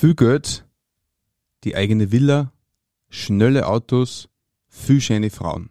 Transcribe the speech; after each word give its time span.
Viel 0.00 0.14
Geld, 0.14 0.64
die 1.64 1.74
eigene 1.74 2.12
Villa, 2.12 2.52
schnelle 3.08 3.66
Autos, 3.66 4.28
viel 4.68 5.00
schöne 5.00 5.28
Frauen. 5.28 5.70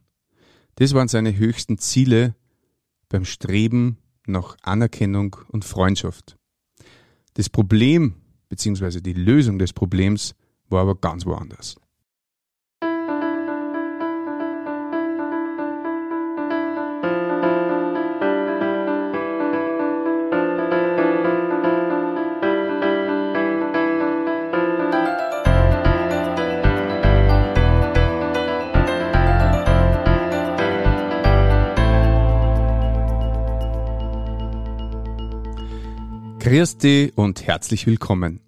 Das 0.76 0.94
waren 0.94 1.08
seine 1.08 1.38
höchsten 1.38 1.78
Ziele 1.78 2.36
beim 3.08 3.24
Streben 3.24 4.00
nach 4.26 4.58
Anerkennung 4.64 5.38
und 5.48 5.64
Freundschaft. 5.64 6.36
Das 7.36 7.48
Problem 7.48 8.16
bzw. 8.50 9.00
die 9.00 9.14
Lösung 9.14 9.60
des 9.60 9.72
Problems 9.72 10.36
war 10.68 10.82
aber 10.82 10.96
ganz 10.96 11.26
woanders. 11.26 11.78
Grüß 36.48 36.78
dich 36.78 37.12
und 37.18 37.46
herzlich 37.46 37.88
willkommen. 37.88 38.40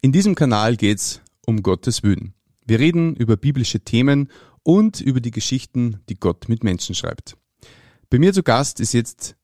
In 0.00 0.10
diesem 0.10 0.34
Kanal 0.34 0.76
geht's 0.76 1.20
um 1.46 1.62
Gottes 1.62 2.02
Willen. 2.02 2.34
Wir 2.66 2.80
reden 2.80 3.14
über 3.14 3.36
biblische 3.36 3.78
Themen 3.78 4.32
und 4.64 5.00
über 5.00 5.20
die 5.20 5.30
Geschichten, 5.30 6.00
die 6.08 6.16
Gott 6.16 6.48
mit 6.48 6.64
Menschen 6.64 6.96
schreibt. 6.96 7.36
Bei 8.10 8.18
mir 8.18 8.32
zu 8.32 8.42
Gast 8.42 8.80
ist 8.80 8.94
jetzt 8.94 9.36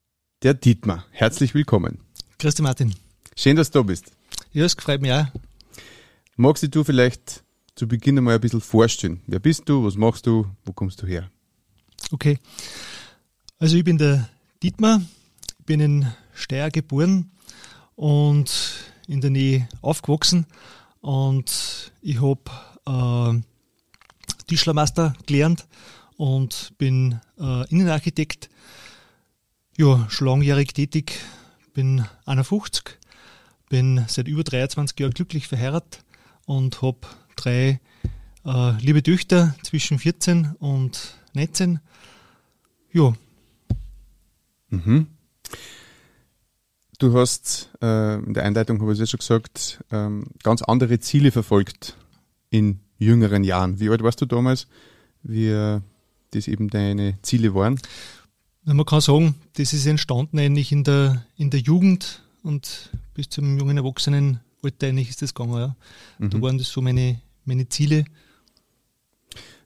der 0.43 0.55
Dietmar. 0.55 1.07
Herzlich 1.13 1.55
willkommen. 1.55 2.01
Grüß 2.41 2.57
dich, 2.57 2.65
Martin. 2.65 2.93
Schön, 3.37 3.55
dass 3.55 3.71
du 3.71 3.79
da 3.79 3.83
bist. 3.85 4.07
Ja, 4.53 4.65
es 4.65 4.75
freut 4.75 5.01
mich 5.01 5.13
auch. 5.13 5.27
Magst 6.35 6.75
du 6.75 6.83
vielleicht 6.83 7.45
zu 7.77 7.87
Beginn 7.87 8.19
einmal 8.19 8.35
ein 8.35 8.41
bisschen 8.41 8.63
vorstellen? 8.63 9.21
Wer 9.29 9.39
bist 9.39 9.69
du? 9.69 9.85
Was 9.85 9.95
machst 9.95 10.27
du? 10.27 10.45
Wo 10.65 10.73
kommst 10.73 11.03
du 11.03 11.07
her? 11.07 11.31
Okay. 12.11 12.41
Also 13.61 13.77
ich 13.77 13.85
bin 13.85 13.97
der 13.97 14.29
Dietmar, 14.61 15.03
bin 15.67 15.79
in 15.79 16.13
Steyr 16.35 16.71
geboren, 16.71 17.31
und 18.01 18.81
in 19.09 19.21
der 19.21 19.29
Nähe 19.29 19.69
aufgewachsen. 19.83 20.47
Und 21.03 21.93
ich 22.01 22.19
habe 22.23 22.41
äh, 22.87 24.45
Tischlermeister 24.47 25.13
gelernt 25.27 25.67
und 26.17 26.73
bin 26.79 27.21
äh, 27.39 27.69
Innenarchitekt. 27.69 28.49
Ja, 29.77 30.07
schon 30.09 30.29
langjährig 30.29 30.73
tätig, 30.73 31.21
bin 31.75 32.07
51, 32.25 32.85
bin 33.69 34.03
seit 34.09 34.29
über 34.29 34.45
23 34.45 34.99
Jahren 34.99 35.13
glücklich 35.13 35.47
verheiratet 35.47 36.03
und 36.47 36.81
habe 36.81 37.01
drei 37.37 37.81
äh, 38.47 38.71
liebe 38.81 39.03
Töchter 39.03 39.55
zwischen 39.63 39.99
14 39.99 40.53
und 40.59 41.19
19. 41.35 41.81
Ja. 42.93 43.13
Mhm. 44.71 45.07
Du 47.01 47.15
hast 47.15 47.71
äh, 47.81 48.17
in 48.17 48.35
der 48.35 48.45
Einleitung, 48.45 48.79
habe 48.83 48.93
ich 48.93 49.01
es 49.01 49.01
ja 49.01 49.07
schon 49.07 49.21
gesagt, 49.21 49.83
ähm, 49.91 50.27
ganz 50.43 50.61
andere 50.61 51.01
Ziele 51.01 51.33
verfolgt 51.33 51.97
in 52.51 52.81
jüngeren 52.99 53.43
Jahren. 53.43 53.81
Wie 53.81 53.89
alt 53.89 54.03
warst 54.03 54.21
du 54.21 54.27
damals, 54.27 54.67
wie 55.23 55.49
äh, 55.49 55.81
das 56.33 56.47
eben 56.47 56.69
deine 56.69 57.17
Ziele 57.23 57.55
waren? 57.55 57.81
Ja, 58.67 58.75
man 58.75 58.85
kann 58.85 59.01
sagen, 59.01 59.35
das 59.55 59.73
ist 59.73 59.87
entstanden 59.87 60.39
eigentlich 60.39 60.73
in 60.73 60.85
der, 60.85 61.25
in 61.37 61.49
der 61.49 61.61
Jugend 61.61 62.23
und 62.43 62.91
bis 63.15 63.31
zum 63.31 63.59
jungen 63.59 63.79
Erwachsenenalter 63.79 64.43
eigentlich 64.83 65.09
ist 65.09 65.23
das 65.23 65.33
gegangen. 65.33 65.59
Ja. 65.59 65.77
Mhm. 66.19 66.31
Da 66.31 66.43
waren 66.43 66.59
das 66.59 66.69
so 66.69 66.83
meine, 66.83 67.23
meine 67.47 67.67
Ziele. 67.71 68.05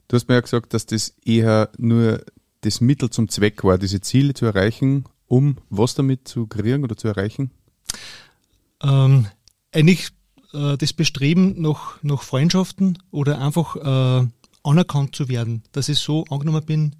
Du 0.06 0.14
hast 0.14 0.28
mir 0.28 0.34
ja 0.34 0.40
gesagt, 0.40 0.72
dass 0.72 0.86
das 0.86 1.16
eher 1.24 1.68
nur 1.78 2.24
das 2.60 2.80
Mittel 2.80 3.10
zum 3.10 3.28
Zweck 3.28 3.64
war, 3.64 3.76
diese 3.76 4.00
Ziele 4.00 4.34
zu 4.34 4.46
erreichen 4.46 5.04
um 5.26 5.56
was 5.70 5.94
damit 5.94 6.28
zu 6.28 6.46
kreieren 6.46 6.84
oder 6.84 6.96
zu 6.96 7.08
erreichen? 7.08 7.50
Ähm, 8.82 9.26
eigentlich 9.72 10.10
äh, 10.52 10.76
das 10.76 10.92
Bestreben 10.92 11.60
nach, 11.60 12.02
nach 12.02 12.22
Freundschaften 12.22 12.98
oder 13.10 13.40
einfach 13.40 13.76
äh, 13.76 14.26
anerkannt 14.62 15.14
zu 15.14 15.28
werden, 15.28 15.62
dass 15.72 15.88
ich 15.88 15.98
so 15.98 16.24
angenommen 16.30 16.64
bin, 16.64 16.96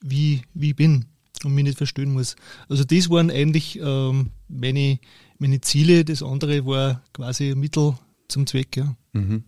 wie, 0.00 0.42
wie 0.54 0.70
ich 0.70 0.76
bin 0.76 1.06
und 1.44 1.54
mich 1.54 1.64
nicht 1.64 1.78
verstehen 1.78 2.12
muss. 2.12 2.36
Also 2.68 2.84
das 2.84 3.10
waren 3.10 3.30
eigentlich 3.30 3.78
ähm, 3.80 4.30
meine, 4.48 4.98
meine 5.38 5.60
Ziele, 5.60 6.04
das 6.04 6.22
andere 6.22 6.66
war 6.66 7.02
quasi 7.12 7.54
Mittel 7.54 7.94
zum 8.28 8.46
Zweck. 8.46 8.76
Ja. 8.76 8.96
Mhm. 9.12 9.44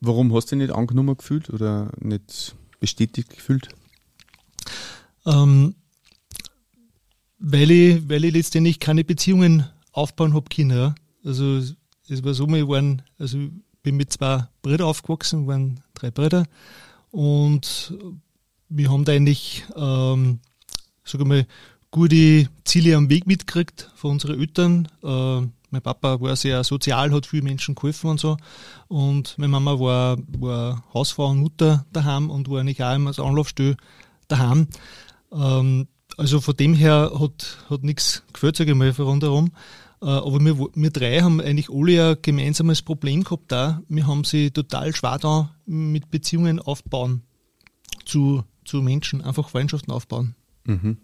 Warum 0.00 0.32
hast 0.34 0.46
du 0.46 0.56
dich 0.56 0.68
nicht 0.68 0.76
angenommen 0.76 1.16
gefühlt 1.16 1.50
oder 1.50 1.90
nicht 2.00 2.54
bestätigt 2.80 3.30
gefühlt? 3.30 3.68
Ähm, 5.26 5.74
weil 7.38 7.70
ich, 7.70 8.08
weil 8.08 8.24
ich 8.24 8.34
letztendlich 8.34 8.80
keine 8.80 9.04
Beziehungen 9.04 9.64
aufbauen 9.92 10.34
habe. 10.34 10.46
Ja. 10.56 10.94
Also 11.24 11.58
es 12.08 12.24
war 12.24 12.34
so, 12.34 12.46
wir 12.46 12.68
waren, 12.68 13.02
also 13.18 13.38
ich 13.38 13.50
bin 13.82 13.96
mit 13.96 14.12
zwei 14.12 14.46
Brüdern 14.62 14.86
aufgewachsen, 14.86 15.46
waren 15.46 15.80
drei 15.94 16.10
Brüder 16.10 16.46
und 17.10 17.94
wir 18.68 18.90
haben 18.90 19.04
da 19.04 19.12
eigentlich, 19.12 19.64
ähm, 19.76 20.40
sag 21.04 21.20
ich 21.20 21.26
mal, 21.26 21.46
gute 21.90 22.48
Ziele 22.64 22.96
am 22.96 23.08
Weg 23.08 23.26
mitgekriegt 23.26 23.90
von 23.94 24.12
unseren 24.12 24.38
Eltern. 24.38 24.88
Äh, 25.02 25.40
mein 25.70 25.82
Papa 25.82 26.20
war 26.20 26.36
sehr 26.36 26.64
sozial, 26.64 27.12
hat 27.12 27.26
vielen 27.26 27.44
Menschen 27.44 27.74
geholfen 27.74 28.10
und 28.10 28.20
so. 28.20 28.36
Und 28.88 29.36
meine 29.38 29.50
Mama 29.50 29.78
war, 29.78 30.18
war 30.38 30.84
Hausfrau 30.94 31.30
und 31.30 31.40
Mutter 31.40 31.86
daheim 31.92 32.30
und 32.30 32.50
war 32.50 32.60
eigentlich 32.60 32.82
auch 32.82 32.94
immer 32.94 33.08
als 33.08 33.18
Anlaufstelle 33.18 33.76
daheim. 34.28 34.68
Ähm, 35.32 35.88
also 36.18 36.40
von 36.40 36.56
dem 36.56 36.74
her 36.74 37.12
hat, 37.18 37.58
hat 37.70 37.84
nichts 37.84 38.22
gefällt, 38.32 38.56
sage 38.56 38.72
ich 38.72 38.76
mal, 38.76 38.90
rundherum. 38.90 39.52
Äh, 40.02 40.06
aber 40.06 40.40
wir, 40.40 40.58
wir 40.74 40.90
drei 40.90 41.20
haben 41.20 41.40
eigentlich 41.40 41.70
alle 41.70 42.10
ein 42.10 42.16
gemeinsames 42.20 42.82
Problem 42.82 43.24
gehabt 43.24 43.50
da. 43.52 43.82
Wir 43.88 44.06
haben 44.06 44.24
sie 44.24 44.50
total 44.50 44.94
schwer 44.94 45.18
da 45.18 45.54
mit 45.64 46.10
Beziehungen 46.10 46.58
aufbauen 46.58 47.22
zu, 48.04 48.44
zu 48.64 48.82
Menschen, 48.82 49.22
einfach 49.22 49.48
Freundschaften 49.48 49.92
aufbauen. 49.92 50.34
Mhm. 50.64 50.98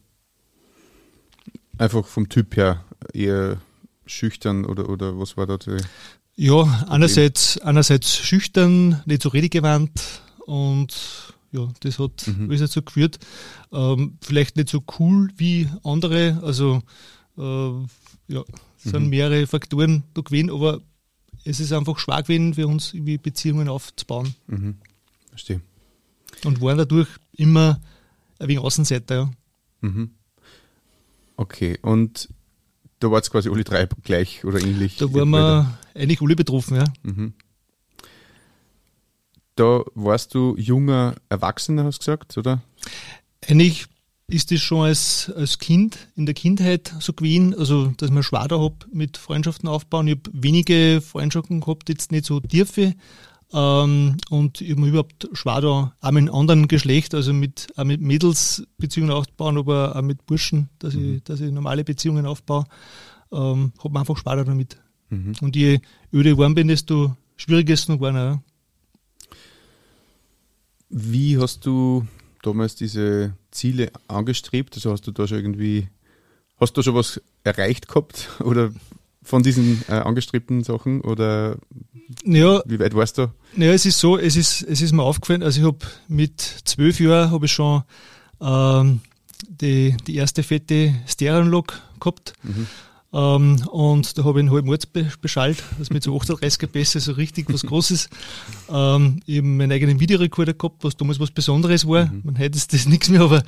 Einfach 1.78 2.06
vom 2.06 2.28
Typ 2.28 2.56
her 2.56 2.84
eher 3.12 3.60
schüchtern 4.06 4.64
oder, 4.64 4.88
oder 4.88 5.18
was 5.18 5.36
war 5.36 5.46
da? 5.46 5.58
Ja, 6.36 6.86
einerseits, 6.88 7.58
einerseits 7.58 8.16
schüchtern, 8.16 9.00
nicht 9.06 9.22
so 9.22 9.28
redegewandt 9.28 10.22
und 10.46 11.33
ja, 11.54 11.68
das 11.80 11.98
hat 11.98 12.26
mhm. 12.26 12.50
alles 12.50 12.60
dazu 12.60 12.82
geführt. 12.82 13.18
Ähm, 13.72 14.18
vielleicht 14.20 14.56
nicht 14.56 14.68
so 14.68 14.82
cool 14.98 15.30
wie 15.36 15.68
andere, 15.84 16.40
also 16.42 16.82
äh, 17.38 18.32
ja, 18.32 18.42
sind 18.78 19.04
mhm. 19.04 19.10
mehrere 19.10 19.46
Faktoren 19.46 20.02
da 20.14 20.22
gewesen, 20.22 20.50
aber 20.50 20.80
es 21.44 21.60
ist 21.60 21.72
einfach 21.72 21.98
schwer 21.98 22.22
gewesen 22.22 22.54
für 22.54 22.66
uns, 22.66 22.92
irgendwie 22.92 23.18
Beziehungen 23.18 23.68
aufzubauen. 23.68 24.34
Mhm. 24.48 24.76
Verstehe. 25.28 25.60
Und 26.44 26.60
waren 26.60 26.78
dadurch 26.78 27.08
immer 27.32 27.80
ein 28.38 28.48
wenig 28.48 28.62
Außenseiter, 28.62 29.14
ja. 29.14 29.30
Mhm. 29.80 30.10
Okay, 31.36 31.78
und 31.82 32.28
da 32.98 33.10
war 33.10 33.20
es 33.20 33.30
quasi 33.30 33.48
alle 33.48 33.64
drei 33.64 33.86
gleich 34.02 34.44
oder 34.44 34.60
ähnlich? 34.60 34.96
Da 34.96 35.12
waren 35.12 35.30
wir 35.30 35.78
eigentlich 35.94 36.20
alle 36.20 36.36
betroffen, 36.36 36.76
ja. 36.76 36.84
Mhm 37.02 37.34
da 39.56 39.82
warst 39.94 40.34
du 40.34 40.56
junger 40.56 41.14
Erwachsener, 41.28 41.84
hast 41.84 41.98
du 41.98 42.00
gesagt, 42.00 42.36
oder? 42.38 42.62
Eigentlich 43.46 43.86
ist 44.26 44.50
das 44.50 44.60
schon 44.60 44.86
als, 44.86 45.30
als 45.36 45.58
Kind, 45.58 46.08
in 46.16 46.26
der 46.26 46.34
Kindheit 46.34 46.94
so 46.98 47.12
gewesen, 47.12 47.54
also 47.54 47.92
dass 47.98 48.10
man 48.10 48.22
schwer 48.22 48.48
da 48.48 48.58
habe 48.58 48.76
mit 48.92 49.16
Freundschaften 49.16 49.68
aufbauen. 49.68 50.08
Ich 50.08 50.16
habe 50.16 50.30
wenige 50.32 51.02
Freundschaften 51.02 51.60
gehabt, 51.60 51.88
jetzt 51.88 52.10
nicht 52.10 52.24
so 52.24 52.40
tiefe. 52.40 52.94
Ähm, 53.52 54.16
und 54.30 54.60
ich 54.60 54.70
habe 54.70 54.80
mir 54.80 54.88
überhaupt 54.88 55.28
schwer 55.32 55.60
da 55.60 55.94
auch 56.00 56.10
mit 56.10 56.22
einem 56.22 56.34
anderen 56.34 56.68
Geschlecht, 56.68 57.14
also 57.14 57.32
mit, 57.32 57.68
auch 57.76 57.84
mit 57.84 58.00
Mädels 58.00 58.66
Beziehungen 58.78 59.10
aufbauen, 59.10 59.58
aber 59.58 59.94
auch 59.94 60.02
mit 60.02 60.24
Burschen, 60.26 60.70
dass, 60.78 60.94
mhm. 60.94 61.16
ich, 61.16 61.24
dass 61.24 61.40
ich 61.40 61.52
normale 61.52 61.84
Beziehungen 61.84 62.26
aufbaue. 62.26 62.64
Ähm, 63.30 63.72
habe 63.78 63.92
mir 63.92 64.00
einfach 64.00 64.16
schwer 64.16 64.42
damit. 64.42 64.78
Mhm. 65.10 65.34
Und 65.40 65.54
je 65.54 65.80
öde 66.12 66.30
ich 66.30 66.34
geworden 66.36 66.54
bin, 66.54 66.68
desto 66.68 67.14
schwieriger 67.36 67.74
ist 67.74 67.80
es 67.82 67.88
noch 67.88 67.96
geworden. 67.96 68.42
Wie 70.96 71.38
hast 71.38 71.66
du 71.66 72.06
damals 72.42 72.76
diese 72.76 73.34
Ziele 73.50 73.90
angestrebt? 74.06 74.76
Also 74.76 74.92
hast 74.92 75.04
du 75.08 75.10
da 75.10 75.26
schon 75.26 75.38
irgendwie, 75.38 75.88
hast 76.60 76.76
du 76.76 76.82
schon 76.82 76.94
was 76.94 77.20
erreicht 77.42 77.88
gehabt 77.88 78.28
oder 78.38 78.70
von 79.20 79.42
diesen 79.42 79.82
äh, 79.88 79.94
angestrebten 79.94 80.62
Sachen 80.62 81.00
oder 81.00 81.56
ja, 82.22 82.62
wie 82.66 82.78
weit 82.78 82.94
warst 82.94 83.18
du? 83.18 83.32
Ja, 83.56 83.72
es 83.72 83.86
ist 83.86 83.98
so, 83.98 84.18
es 84.18 84.36
ist, 84.36 84.62
es 84.62 84.82
ist 84.82 84.92
mir 84.92 85.02
aufgefallen, 85.02 85.42
also 85.42 85.60
ich 85.60 85.66
habe 85.66 85.78
mit 86.06 86.40
zwölf 86.40 87.00
Jahren 87.00 87.32
habe 87.32 87.46
ich 87.46 87.52
schon 87.52 87.82
ähm, 88.40 89.00
die, 89.48 89.96
die 90.06 90.14
erste 90.14 90.44
fette 90.44 90.94
Stereoanlage 91.08 91.74
gehabt. 91.98 92.34
Mhm. 92.44 92.68
Ähm, 93.14 93.62
und 93.68 94.18
da 94.18 94.24
habe 94.24 94.40
ich 94.40 94.42
einen 94.42 94.50
halben 94.50 94.68
Ort 94.68 94.88
beschallt, 95.20 95.62
also 95.78 95.94
mit 95.94 96.02
so 96.02 96.16
38er 96.16 96.66
Pässe, 96.66 96.98
so 96.98 97.12
richtig 97.12 97.46
was 97.52 97.62
Großes. 97.62 98.08
Ähm, 98.68 99.20
habe 99.28 99.42
meinen 99.42 99.70
eigenen 99.70 100.00
Videorekorder 100.00 100.54
gehabt, 100.54 100.82
was 100.82 100.96
damals 100.96 101.20
was 101.20 101.30
Besonderes 101.30 101.86
war. 101.86 102.06
Mhm. 102.06 102.22
Man 102.24 102.36
hätte 102.36 102.58
das 102.58 102.86
nichts 102.86 103.08
mehr, 103.08 103.20
aber 103.20 103.44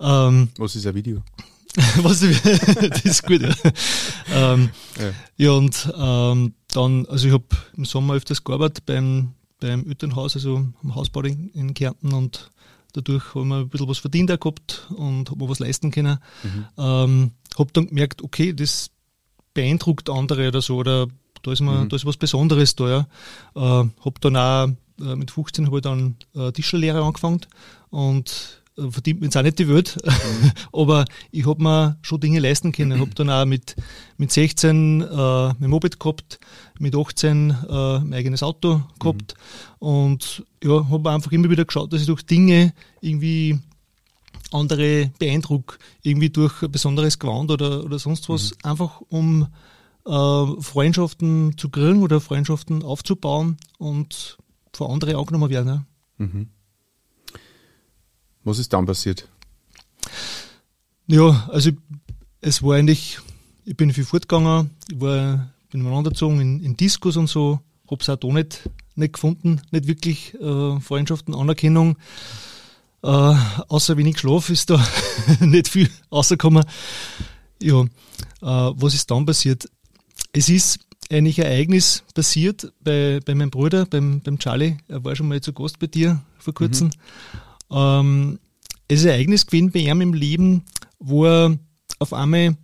ähm, 0.00 0.48
Was 0.56 0.76
ist 0.76 0.86
ein 0.86 0.94
Video? 0.94 1.22
was, 2.02 2.20
das 2.90 3.04
ist 3.04 3.26
gut, 3.26 3.42
ja. 3.42 3.54
Ähm, 4.32 4.70
ja. 4.98 5.12
ja. 5.36 5.50
und 5.52 5.92
ähm, 5.94 6.54
dann, 6.68 7.06
also 7.06 7.28
ich 7.28 7.34
habe 7.34 7.44
im 7.76 7.84
Sommer 7.84 8.14
öfters 8.14 8.42
gearbeitet 8.42 8.86
beim, 8.86 9.34
beim 9.60 9.86
Elternhaus, 9.86 10.36
also 10.36 10.66
am 10.82 10.94
Hausbau 10.94 11.22
in, 11.22 11.50
in 11.50 11.74
Kärnten 11.74 12.14
und 12.14 12.50
dadurch 12.94 13.34
haben 13.34 13.48
wir 13.48 13.58
ein 13.58 13.68
bisschen 13.68 13.88
was 13.88 13.98
verdient 13.98 14.30
auch 14.30 14.40
gehabt 14.40 14.86
und 14.96 15.30
habe 15.30 15.44
mir 15.44 15.50
was 15.50 15.58
leisten 15.58 15.90
können. 15.90 16.18
Mhm. 16.42 16.64
Ähm, 16.78 17.30
habe 17.58 17.72
dann 17.72 17.86
gemerkt, 17.86 18.22
okay, 18.22 18.52
das 18.54 18.90
beeindruckt 19.54 20.10
andere 20.10 20.48
oder 20.48 20.62
so, 20.62 20.76
oder 20.76 21.06
da 21.42 21.52
ist, 21.52 21.60
man, 21.60 21.84
mhm. 21.84 21.88
da 21.88 21.96
ist 21.96 22.06
was 22.06 22.16
Besonderes 22.16 22.76
da. 22.76 22.88
Ja. 22.88 23.06
Äh, 23.54 23.88
habe 24.04 24.20
dann 24.20 24.36
auch 24.36 24.68
äh, 25.00 25.16
mit 25.16 25.30
15 25.30 25.66
habe 25.66 25.78
ich 25.78 25.82
dann 25.82 26.16
äh, 26.34 26.52
Tischlerlehre 26.52 27.02
angefangen 27.02 27.40
und 27.90 28.62
äh, 28.78 28.90
verdient 28.90 29.20
mir 29.20 29.26
jetzt 29.26 29.36
auch 29.36 29.42
nicht 29.42 29.58
die 29.58 29.68
Welt, 29.68 29.98
mhm. 30.04 30.52
aber 30.72 31.04
ich 31.30 31.46
habe 31.46 31.62
mir 31.62 31.98
schon 32.02 32.20
Dinge 32.20 32.38
leisten 32.38 32.72
können. 32.72 32.92
Ich 32.92 33.00
habe 33.00 33.14
dann 33.14 33.30
auch 33.30 33.44
mit, 33.44 33.76
mit 34.16 34.32
16 34.32 35.02
äh, 35.02 35.04
mein 35.58 35.70
Moped 35.70 35.98
gehabt, 35.98 36.38
mit 36.78 36.94
18 36.94 37.50
äh, 37.50 37.98
mein 38.00 38.14
eigenes 38.14 38.42
Auto 38.42 38.82
gehabt 38.98 39.34
mhm. 39.80 39.86
und 39.86 40.44
ja, 40.62 40.88
habe 40.90 41.10
einfach 41.10 41.32
immer 41.32 41.50
wieder 41.50 41.64
geschaut, 41.64 41.92
dass 41.92 42.00
ich 42.00 42.06
durch 42.06 42.22
Dinge 42.22 42.72
irgendwie 43.00 43.58
andere 44.52 45.10
beeindruck, 45.18 45.78
irgendwie 46.02 46.30
durch 46.30 46.60
besonderes 46.68 47.18
Gewand 47.18 47.50
oder, 47.50 47.84
oder 47.84 47.98
sonst 47.98 48.28
was, 48.28 48.50
mhm. 48.50 48.70
einfach 48.70 49.00
um 49.08 49.48
äh, 50.06 50.46
Freundschaften 50.60 51.56
zu 51.56 51.68
kriegen 51.68 52.02
oder 52.02 52.20
Freundschaften 52.20 52.82
aufzubauen 52.82 53.56
und 53.78 54.38
von 54.72 54.90
anderen 54.90 55.16
angenommen 55.16 55.50
werden. 55.50 55.68
Ja. 55.68 55.84
Mhm. 56.18 56.48
Was 58.44 58.58
ist 58.58 58.72
dann 58.72 58.86
passiert? 58.86 59.28
Ja, 61.06 61.48
also 61.50 61.70
es 62.40 62.62
war 62.62 62.76
eigentlich, 62.76 63.18
ich 63.64 63.76
bin 63.76 63.92
viel 63.92 64.04
fortgegangen, 64.04 64.70
ich 64.90 65.00
war, 65.00 65.52
bin 65.70 65.82
umeinander 65.82 66.10
gezogen 66.10 66.40
in, 66.40 66.60
in 66.60 66.76
Diskos 66.76 67.16
und 67.16 67.28
so, 67.28 67.60
hab's 67.88 68.08
auch 68.08 68.16
da 68.16 68.28
nicht, 68.28 68.68
nicht 68.96 69.14
gefunden, 69.14 69.60
nicht 69.70 69.86
wirklich 69.86 70.34
äh, 70.34 70.80
Freundschaften, 70.80 71.34
Anerkennung. 71.34 71.96
Äh, 73.02 73.34
außer 73.68 73.96
wenig 73.96 74.18
Schlaf 74.18 74.48
ist 74.48 74.70
da 74.70 74.84
nicht 75.40 75.68
viel 75.68 75.90
rausgekommen. 76.10 76.64
Ja, 77.60 77.82
äh, 77.82 77.86
was 78.40 78.94
ist 78.94 79.10
dann 79.10 79.26
passiert? 79.26 79.68
Es 80.32 80.48
ist 80.48 80.78
eigentlich 81.10 81.40
ein 81.40 81.46
Ereignis 81.46 82.04
passiert 82.14 82.72
bei, 82.80 83.20
bei 83.24 83.34
meinem 83.34 83.50
Bruder, 83.50 83.86
beim, 83.86 84.20
beim 84.20 84.38
Charlie. 84.38 84.76
Er 84.88 85.04
war 85.04 85.14
schon 85.16 85.28
mal 85.28 85.40
zu 85.40 85.52
Gast 85.52 85.78
bei 85.78 85.86
dir 85.86 86.22
vor 86.38 86.54
kurzem. 86.54 86.90
Mhm. 87.70 87.76
Ähm, 87.76 88.38
es 88.88 89.00
ist 89.00 89.06
ein 89.06 89.12
Ereignis 89.12 89.46
gewesen 89.46 89.72
bei 89.72 89.80
ihm 89.80 90.00
im 90.00 90.14
Leben, 90.14 90.64
wo 90.98 91.26
er 91.26 91.58
auf 91.98 92.12
einmal 92.12 92.56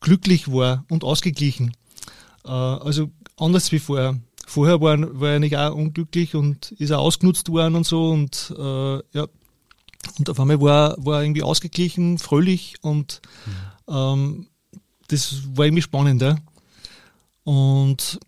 glücklich 0.00 0.50
war 0.50 0.84
und 0.88 1.04
ausgeglichen. 1.04 1.72
Äh, 2.44 2.50
also 2.50 3.10
anders 3.36 3.70
wie 3.72 3.78
vorher. 3.78 4.18
Vorher 4.46 4.80
war, 4.80 4.98
war 5.20 5.30
er 5.30 5.40
nicht 5.40 5.56
auch 5.56 5.74
unglücklich 5.74 6.34
und 6.34 6.72
ist 6.72 6.92
auch 6.92 7.02
ausgenutzt 7.02 7.48
worden 7.48 7.76
und 7.76 7.86
so 7.86 8.10
und 8.10 8.54
äh, 8.56 8.96
ja, 9.12 9.26
und 10.18 10.30
auf 10.30 10.38
einmal 10.38 10.60
war, 10.60 10.96
war 11.04 11.22
irgendwie 11.22 11.42
ausgeglichen, 11.42 12.18
fröhlich 12.18 12.76
und 12.82 13.20
mhm. 13.46 13.94
ähm, 13.94 14.46
das 15.08 15.42
war 15.54 15.66
irgendwie 15.66 15.82
spannend. 15.82 16.22
Ja. 16.22 16.36
Und 17.44 18.18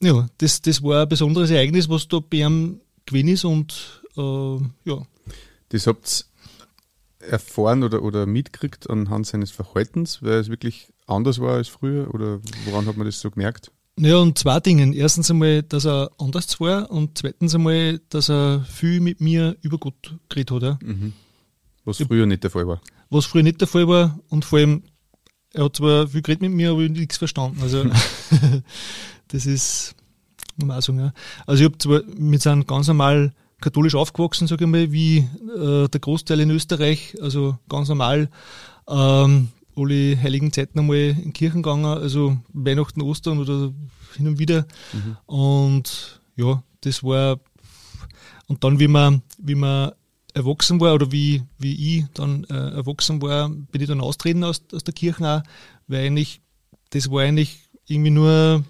ja, 0.00 0.28
das, 0.38 0.62
das 0.62 0.82
war 0.82 1.02
ein 1.02 1.08
besonderes 1.08 1.50
Ereignis, 1.50 1.88
was 1.88 2.06
da 2.08 2.20
bei 2.20 2.38
ihm 2.38 2.80
gewesen 3.06 3.28
ist 3.28 3.44
und 3.44 4.02
äh, 4.16 4.90
ja. 4.90 5.06
Das 5.70 5.86
habt 5.86 6.26
ihr 7.20 7.28
erfahren 7.28 7.82
oder, 7.82 8.02
oder 8.02 8.26
mitgekriegt 8.26 8.88
anhand 8.88 9.26
seines 9.26 9.50
Verhaltens, 9.50 10.22
weil 10.22 10.34
es 10.34 10.48
wirklich 10.48 10.88
anders 11.06 11.40
war 11.40 11.54
als 11.54 11.68
früher 11.68 12.14
oder 12.14 12.40
woran 12.64 12.86
hat 12.86 12.96
man 12.96 13.06
das 13.06 13.20
so 13.20 13.30
gemerkt? 13.30 13.72
Ja, 13.98 14.16
und 14.18 14.38
zwei 14.38 14.60
Dinge. 14.60 14.94
Erstens 14.94 15.30
einmal, 15.30 15.62
dass 15.62 15.84
er 15.84 16.10
anders 16.18 16.60
war 16.60 16.90
und 16.90 17.18
zweitens 17.18 17.54
einmal, 17.54 18.00
dass 18.10 18.30
er 18.30 18.64
viel 18.68 19.00
mit 19.00 19.20
mir 19.20 19.56
über 19.62 19.78
Gott 19.78 20.16
geredet 20.28 20.50
hat. 20.50 20.62
Ja. 20.62 20.78
Mhm. 20.82 21.12
Was 21.84 21.98
früher 21.98 22.26
nicht 22.26 22.42
der 22.42 22.50
Fall 22.50 22.66
war. 22.66 22.80
Was 23.10 23.26
früher 23.26 23.42
nicht 23.42 23.60
der 23.60 23.68
Fall 23.68 23.88
war 23.88 24.18
und 24.28 24.44
vor 24.44 24.58
allem, 24.58 24.82
er 25.52 25.64
hat 25.64 25.76
zwar 25.76 26.08
viel 26.08 26.22
geredet 26.22 26.42
mit 26.42 26.52
mir, 26.52 26.70
aber 26.70 26.82
ich 26.82 26.90
nichts 26.90 27.16
verstanden. 27.16 27.60
Also, 27.62 27.84
das 29.28 29.46
ist, 29.46 29.94
auch 30.62 30.80
sagen, 30.80 31.00
ja. 31.00 31.12
Also, 31.46 31.64
ich 31.64 31.68
habe 31.68 31.78
zwar 31.78 32.02
mit 32.16 32.42
seinem 32.42 32.66
ganz 32.66 32.88
normal 32.88 33.32
katholisch 33.60 33.94
aufgewachsen, 33.94 34.46
sage 34.46 34.64
ich 34.64 34.70
mal, 34.70 34.92
wie 34.92 35.18
äh, 35.56 35.88
der 35.88 36.00
Großteil 36.00 36.40
in 36.40 36.50
Österreich, 36.50 37.16
also 37.20 37.58
ganz 37.68 37.88
normal. 37.88 38.28
Ähm, 38.86 39.48
alle 39.78 40.20
heiligen 40.20 40.52
Zeiten 40.52 40.78
einmal 40.78 40.96
in 40.96 41.32
Kirchen 41.32 41.62
gegangen, 41.62 41.84
also 41.84 42.38
Weihnachten, 42.52 43.02
Ostern 43.02 43.38
oder 43.38 43.72
hin 44.16 44.26
und 44.26 44.38
wieder. 44.38 44.66
Mhm. 44.92 45.16
Und 45.26 46.20
ja, 46.36 46.62
das 46.80 47.02
war 47.02 47.38
und 48.48 48.64
dann, 48.64 48.80
wie 48.80 48.88
man, 48.88 49.22
wie 49.38 49.54
man 49.54 49.92
erwachsen 50.34 50.80
war 50.80 50.94
oder 50.94 51.12
wie, 51.12 51.42
wie 51.58 51.98
ich 51.98 52.04
dann 52.14 52.44
äh, 52.44 52.54
erwachsen 52.54 53.20
war, 53.22 53.48
bin 53.48 53.80
ich 53.80 53.88
dann 53.88 54.00
austreten 54.00 54.42
aus, 54.42 54.62
aus 54.72 54.84
der 54.84 54.94
Kirche 54.94 55.26
auch, 55.28 55.42
weil 55.86 56.06
eigentlich, 56.06 56.40
das 56.90 57.10
war 57.10 57.22
eigentlich 57.22 57.58
irgendwie 57.86 58.10
nur 58.10 58.64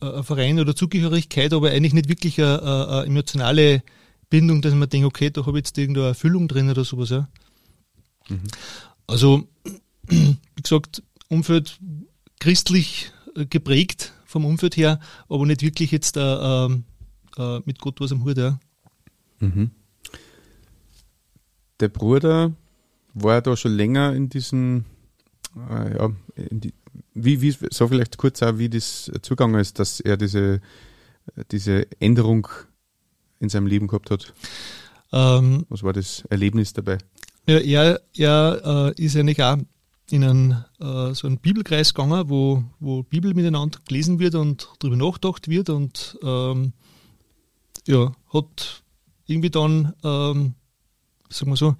ein 0.00 0.24
Verein 0.24 0.60
oder 0.60 0.76
Zugehörigkeit, 0.76 1.52
aber 1.52 1.70
eigentlich 1.70 1.94
nicht 1.94 2.08
wirklich 2.08 2.40
eine, 2.40 2.62
eine 2.62 3.06
emotionale 3.06 3.82
Bindung, 4.30 4.62
dass 4.62 4.74
man 4.74 4.88
denkt, 4.88 5.06
okay, 5.06 5.30
da 5.30 5.46
habe 5.46 5.58
ich 5.58 5.66
jetzt 5.66 5.78
irgendeine 5.78 6.08
Erfüllung 6.08 6.48
drin 6.48 6.70
oder 6.70 6.84
sowas. 6.84 7.10
Ja. 7.10 7.28
Mhm. 8.28 8.42
Also 9.06 9.48
wie 10.08 10.62
gesagt, 10.62 11.02
Umfeld 11.28 11.78
christlich 12.40 13.12
äh, 13.36 13.46
geprägt 13.46 14.12
vom 14.24 14.44
Umfeld 14.44 14.76
her, 14.76 15.00
aber 15.28 15.46
nicht 15.46 15.62
wirklich 15.62 15.90
jetzt 15.90 16.16
äh, 16.16 16.20
äh, 16.20 17.60
mit 17.64 17.78
Gott 17.78 18.00
was 18.00 18.12
am 18.12 18.24
Hut. 18.24 18.36
Ja. 18.36 18.58
Mhm. 19.40 19.70
Der 21.80 21.88
Bruder 21.88 22.52
war 23.14 23.42
da 23.42 23.56
schon 23.56 23.72
länger 23.72 24.12
in 24.14 24.28
diesem, 24.28 24.84
äh, 25.70 25.96
ja, 25.96 26.10
in 26.36 26.60
die, 26.60 26.74
wie, 27.14 27.40
wie, 27.40 27.56
so 27.70 27.88
vielleicht 27.88 28.16
kurz 28.16 28.42
auch, 28.42 28.58
wie 28.58 28.68
das 28.68 29.10
zugegangen 29.22 29.60
ist, 29.60 29.78
dass 29.78 30.00
er 30.00 30.16
diese, 30.16 30.60
diese 31.50 31.86
Änderung 32.00 32.48
in 33.40 33.48
seinem 33.48 33.66
Leben 33.66 33.86
gehabt 33.86 34.10
hat. 34.10 34.32
Ähm, 35.12 35.64
Was 35.68 35.82
war 35.82 35.92
das 35.92 36.24
Erlebnis 36.28 36.72
dabei? 36.72 36.98
Ja, 37.46 37.58
er, 37.58 38.00
er 38.16 38.94
äh, 38.96 39.02
ist 39.02 39.16
eigentlich 39.16 39.42
auch 39.42 39.58
in 40.10 40.24
einen, 40.24 40.64
äh, 40.80 41.14
so 41.14 41.26
einen 41.26 41.38
Bibelkreis 41.38 41.94
gegangen, 41.94 42.28
wo, 42.28 42.62
wo 42.78 43.02
Bibel 43.02 43.34
miteinander 43.34 43.78
gelesen 43.86 44.18
wird 44.18 44.34
und 44.34 44.68
darüber 44.78 44.96
nachgedacht 44.96 45.48
wird 45.48 45.70
und 45.70 46.18
ähm, 46.22 46.72
ja, 47.86 48.12
hat 48.32 48.82
irgendwie 49.26 49.50
dann, 49.50 49.94
ähm, 50.04 50.54
sagen 51.30 51.50
wir 51.50 51.56
so, 51.56 51.76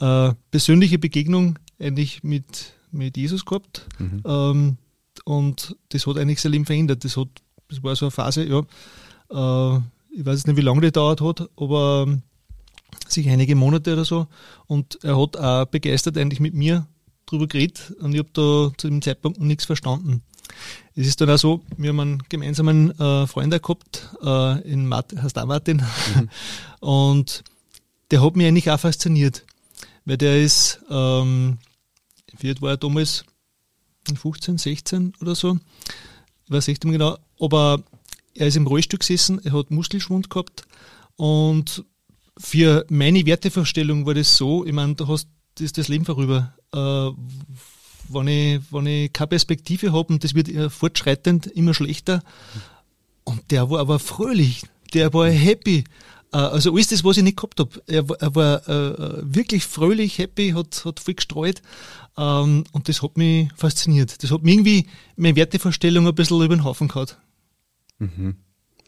äh, 0.00 0.34
persönliche 0.50 0.98
Begegnung 0.98 1.58
eigentlich 1.78 2.22
mit, 2.22 2.74
mit 2.90 3.16
Jesus 3.16 3.44
gehabt. 3.44 3.86
Mhm. 3.98 4.22
Ähm, 4.24 4.76
und 5.24 5.76
das 5.90 6.06
hat 6.06 6.18
eigentlich 6.18 6.40
sein 6.40 6.52
Leben 6.52 6.66
verändert. 6.66 7.04
Das, 7.04 7.16
hat, 7.16 7.28
das 7.68 7.82
war 7.82 7.96
so 7.96 8.06
eine 8.06 8.10
Phase, 8.10 8.44
ja, 8.44 8.58
äh, 9.30 9.80
ich 10.16 10.24
weiß 10.24 10.46
nicht, 10.46 10.56
wie 10.56 10.62
lange 10.62 10.80
die 10.80 10.92
dauert 10.92 11.20
hat, 11.20 11.48
aber 11.56 12.06
sich 13.08 13.28
einige 13.28 13.56
Monate 13.56 13.94
oder 13.94 14.04
so. 14.04 14.28
Und 14.66 15.02
er 15.02 15.20
hat 15.20 15.36
auch 15.36 15.64
begeistert 15.66 16.16
eigentlich 16.16 16.40
mit 16.40 16.54
mir 16.54 16.86
drüber 17.26 17.46
geredet 17.46 17.92
und 18.00 18.12
ich 18.12 18.18
habe 18.18 18.30
da 18.32 18.72
zu 18.76 18.88
dem 18.88 19.02
Zeitpunkt 19.02 19.40
nichts 19.40 19.64
verstanden. 19.64 20.22
Es 20.94 21.06
ist 21.06 21.20
dann 21.20 21.30
auch 21.30 21.38
so, 21.38 21.62
wir 21.76 21.90
haben 21.90 22.00
einen 22.00 22.22
gemeinsamen 22.28 22.98
äh, 22.98 23.26
Freund 23.26 23.50
gehabt, 23.60 24.08
äh, 24.22 24.60
in 24.70 24.86
Martin, 24.86 25.22
heißt 25.22 25.38
auch 25.38 25.46
Martin, 25.46 25.78
mhm. 26.14 26.30
und 26.80 27.42
der 28.10 28.22
hat 28.22 28.36
mich 28.36 28.46
eigentlich 28.46 28.70
auch 28.70 28.78
fasziniert, 28.78 29.44
weil 30.04 30.18
der 30.18 30.42
ist, 30.42 30.80
ähm, 30.90 31.58
wie 32.38 32.48
alt 32.48 32.62
war 32.62 32.70
er 32.70 32.76
damals? 32.76 33.24
15, 34.14 34.58
16 34.58 35.14
oder 35.20 35.34
so, 35.34 35.58
ich 36.44 36.50
weiß 36.50 36.68
nicht 36.68 36.84
mehr 36.84 36.92
genau, 36.92 37.18
aber 37.40 37.82
er 38.34 38.46
ist 38.48 38.56
im 38.56 38.66
Rollstuhl 38.66 38.98
gesessen, 38.98 39.40
er 39.44 39.52
hat 39.52 39.70
Muskelschwund 39.70 40.28
gehabt 40.28 40.66
und 41.16 41.84
für 42.36 42.84
meine 42.88 43.24
Wertevorstellung 43.26 44.06
war 44.06 44.14
das 44.14 44.36
so, 44.36 44.66
ich 44.66 44.72
meine, 44.72 44.94
du 44.94 45.08
hast 45.08 45.28
das, 45.56 45.72
das 45.72 45.88
Leben 45.88 46.04
vorüber 46.04 46.54
äh, 46.72 47.10
wenn, 48.08 48.28
ich, 48.28 48.60
wenn 48.70 48.86
ich 48.86 49.12
keine 49.12 49.28
Perspektive 49.28 49.92
habe 49.92 50.12
und 50.12 50.24
das 50.24 50.34
wird 50.34 50.50
fortschreitend 50.72 51.46
immer 51.46 51.74
schlechter. 51.74 52.22
Und 53.24 53.50
der 53.50 53.70
war 53.70 53.80
aber 53.80 53.98
fröhlich, 53.98 54.62
der 54.92 55.12
war 55.14 55.28
happy. 55.28 55.84
Äh, 56.32 56.36
also 56.36 56.72
alles 56.72 56.88
das, 56.88 57.04
was 57.04 57.16
ich 57.16 57.22
nicht 57.22 57.36
gehabt 57.36 57.58
habe. 57.60 57.82
Er, 57.86 58.04
er 58.20 58.34
war 58.34 58.68
äh, 58.68 59.22
wirklich 59.22 59.64
fröhlich, 59.64 60.18
happy, 60.18 60.50
hat, 60.50 60.84
hat 60.84 61.00
viel 61.00 61.14
gestreut. 61.14 61.62
Ähm, 62.16 62.64
und 62.72 62.88
das 62.88 63.02
hat 63.02 63.16
mich 63.16 63.48
fasziniert. 63.56 64.22
Das 64.22 64.30
hat 64.30 64.42
mir 64.42 64.52
irgendwie 64.52 64.86
meine 65.16 65.36
Wertevorstellung 65.36 66.06
ein 66.06 66.14
bisschen 66.14 66.42
über 66.42 66.54
den 66.54 66.64
Haufen 66.64 66.88
gehabt. 66.88 67.18
Mhm. 67.98 68.36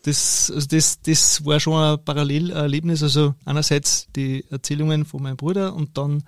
Das, 0.06 0.52
also 0.54 0.68
das, 0.68 1.00
das 1.02 1.44
war 1.44 1.58
schon 1.58 1.74
ein 1.74 2.04
Parallelerlebnis. 2.04 3.02
Also 3.02 3.34
einerseits 3.44 4.06
die 4.14 4.44
Erzählungen 4.50 5.04
von 5.04 5.20
meinem 5.20 5.36
Bruder 5.36 5.74
und 5.74 5.98
dann 5.98 6.22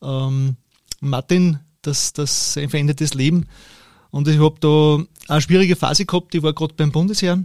ähm, 0.00 0.56
Martin, 1.00 1.58
das, 1.82 2.14
das 2.14 2.56
ein 2.56 2.70
verändertes 2.70 3.12
Leben. 3.12 3.48
Und 4.10 4.28
ich 4.28 4.38
habe 4.38 4.56
da 4.60 5.04
eine 5.28 5.42
schwierige 5.42 5.76
Phase 5.76 6.06
gehabt, 6.06 6.32
die 6.32 6.42
war 6.42 6.54
gerade 6.54 6.72
beim 6.72 6.90
Bundesheer. 6.90 7.44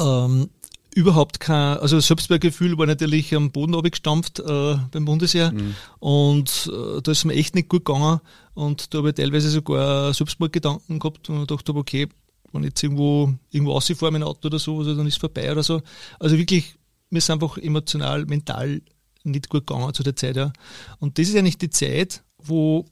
Ähm, 0.00 0.50
überhaupt 0.96 1.38
kein, 1.38 1.78
also 1.78 2.00
Selbstwertgefühl 2.00 2.76
war 2.76 2.86
natürlich 2.86 3.36
am 3.36 3.52
Boden 3.52 3.76
abgestampft 3.76 4.40
äh, 4.40 4.78
beim 4.90 5.04
Bundesheer 5.04 5.52
mhm. 5.52 5.76
und 6.00 6.72
äh, 6.72 7.02
da 7.02 7.12
ist 7.12 7.24
mir 7.24 7.34
echt 7.34 7.54
nicht 7.54 7.68
gut 7.68 7.84
gegangen 7.84 8.20
und 8.54 8.92
da 8.94 8.98
habe 8.98 9.10
ich 9.10 9.14
teilweise 9.14 9.50
sogar 9.50 10.12
Selbstmordgedanken 10.14 10.98
gehabt 10.98 11.28
und 11.28 11.50
dachte, 11.50 11.74
okay, 11.74 12.08
wenn 12.56 12.64
ich 12.64 12.70
jetzt 12.70 12.82
irgendwo, 12.82 13.32
irgendwo 13.50 13.72
rausfahre 13.72 14.12
mit 14.12 14.22
dem 14.22 14.28
Auto 14.28 14.48
oder 14.48 14.58
so, 14.58 14.78
also 14.78 14.94
dann 14.94 15.06
ist 15.06 15.14
es 15.14 15.20
vorbei 15.20 15.50
oder 15.50 15.62
so. 15.62 15.82
Also 16.18 16.36
wirklich, 16.38 16.74
mir 17.10 17.18
ist 17.18 17.30
einfach 17.30 17.58
emotional, 17.58 18.26
mental 18.26 18.82
nicht 19.24 19.48
gut 19.48 19.66
gegangen 19.66 19.92
zu 19.94 20.02
der 20.02 20.16
Zeit. 20.16 20.36
Ja. 20.36 20.52
Und 20.98 21.18
das 21.18 21.28
ist 21.28 21.36
eigentlich 21.36 21.58
die 21.58 21.70
Zeit, 21.70 22.22
wo, 22.38 22.84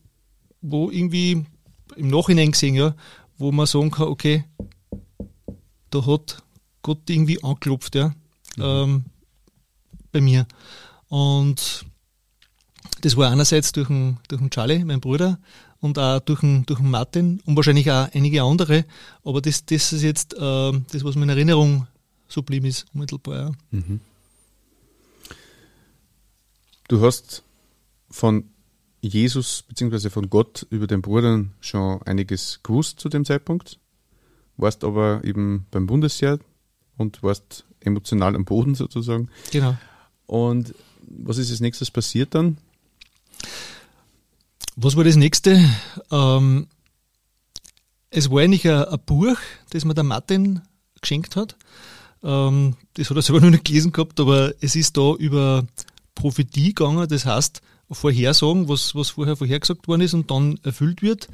wo 0.61 0.91
irgendwie 0.91 1.45
im 1.97 2.09
Nachhinein 2.09 2.53
gesehen, 2.53 2.75
ja, 2.75 2.95
wo 3.39 3.53
man 3.53 3.67
sagen 3.67 3.91
kann, 3.91 4.09
okay, 4.09 4.45
da 5.91 6.05
hat 6.07 6.43
Gott 6.83 7.09
irgendwie 7.09 7.43
angeklopft, 7.43 7.95
ja, 7.95 8.09
mhm. 8.57 8.63
ähm, 8.63 9.05
bei 10.13 10.21
mir. 10.21 10.47
Und 11.09 11.87
das 13.01 13.17
war 13.17 13.31
einerseits 13.31 13.73
durch 13.73 13.89
den, 13.89 14.19
durch 14.29 14.41
den 14.41 14.51
Charlie, 14.51 14.85
mein 14.85 15.01
Bruder, 15.01 15.39
und 15.85 15.99
auch 15.99 16.19
durch 16.21 16.41
den, 16.41 16.65
durch 16.65 16.81
den 16.81 16.91
Martin 16.91 17.43
und 17.45 17.57
wahrscheinlich 17.57 17.91
auch 17.91 18.09
einige 18.15 18.43
andere. 18.43 18.87
Aber 19.23 19.43
das, 19.43 19.67
das 19.67 19.93
ist 19.93 20.03
jetzt 20.03 20.33
äh, 20.33 20.39
das, 20.39 21.05
was 21.05 21.15
mir 21.15 21.25
in 21.25 21.29
Erinnerung 21.29 21.87
so 22.27 22.43
blieb 22.43 22.65
ist, 22.65 22.87
unmittelbar. 22.95 23.37
Ja. 23.37 23.53
Mhm. 23.71 24.01
Du 26.89 27.03
hast 27.03 27.43
von 28.09 28.45
Jesus 29.03 29.63
bzw. 29.69 30.09
von 30.09 30.31
Gott 30.31 30.67
über 30.71 30.87
den 30.87 31.03
Bruder 31.03 31.45
schon 31.61 32.01
einiges 32.05 32.61
gewusst 32.63 32.99
zu 32.99 33.11
dem 33.11 33.27
Zeitpunkt, 33.27 33.79
warst 34.57 34.85
aber 34.85 35.23
eben 35.23 35.67
beim 35.71 35.87
Bundesheer 35.87 36.39
und 36.97 37.23
warst 37.23 37.67
emotional 37.81 38.35
am 38.35 38.47
Boden 38.47 38.75
sozusagen. 38.75 39.29
Genau. 39.51 39.77
Und 40.25 40.75
was 41.03 41.37
ist 41.37 41.51
als 41.51 41.61
nächstes 41.61 41.91
passiert 41.91 42.35
dann? 42.35 42.57
Was 44.77 44.97
war 44.97 45.05
das 45.05 45.15
nächste? 45.17 45.65
Ähm, 46.11 46.67
es 48.11 48.31
war 48.31 48.41
eigentlich 48.41 48.69
ein, 48.69 48.85
ein, 48.85 48.99
Buch, 49.07 49.37
das 49.71 49.85
mir 49.85 49.95
der 49.95 50.03
Martin 50.03 50.63
geschenkt 51.01 51.37
hat. 51.37 51.57
Ähm, 52.25 52.77
das 52.95 53.09
hat 53.09 53.17
er 53.17 53.23
selber 53.23 53.41
noch 53.45 53.51
nicht 53.51 53.65
gelesen 53.65 53.93
gehabt, 53.93 54.19
aber 54.19 54.53
es 54.61 54.75
ist 54.75 54.97
da 54.97 55.15
über 55.15 55.65
Prophetie 56.17 56.75
gegangen, 56.75 57.09
das 57.09 57.25
heißt 57.25 57.63
Vorhersagen, 57.91 58.69
was, 58.69 58.95
was 58.97 59.11
vorher 59.11 59.37
vorhergesagt 59.37 59.87
worden 59.87 60.01
ist 60.01 60.15
und 60.15 60.31
dann 60.31 60.59
erfüllt 60.65 61.03
wird. 61.03 61.29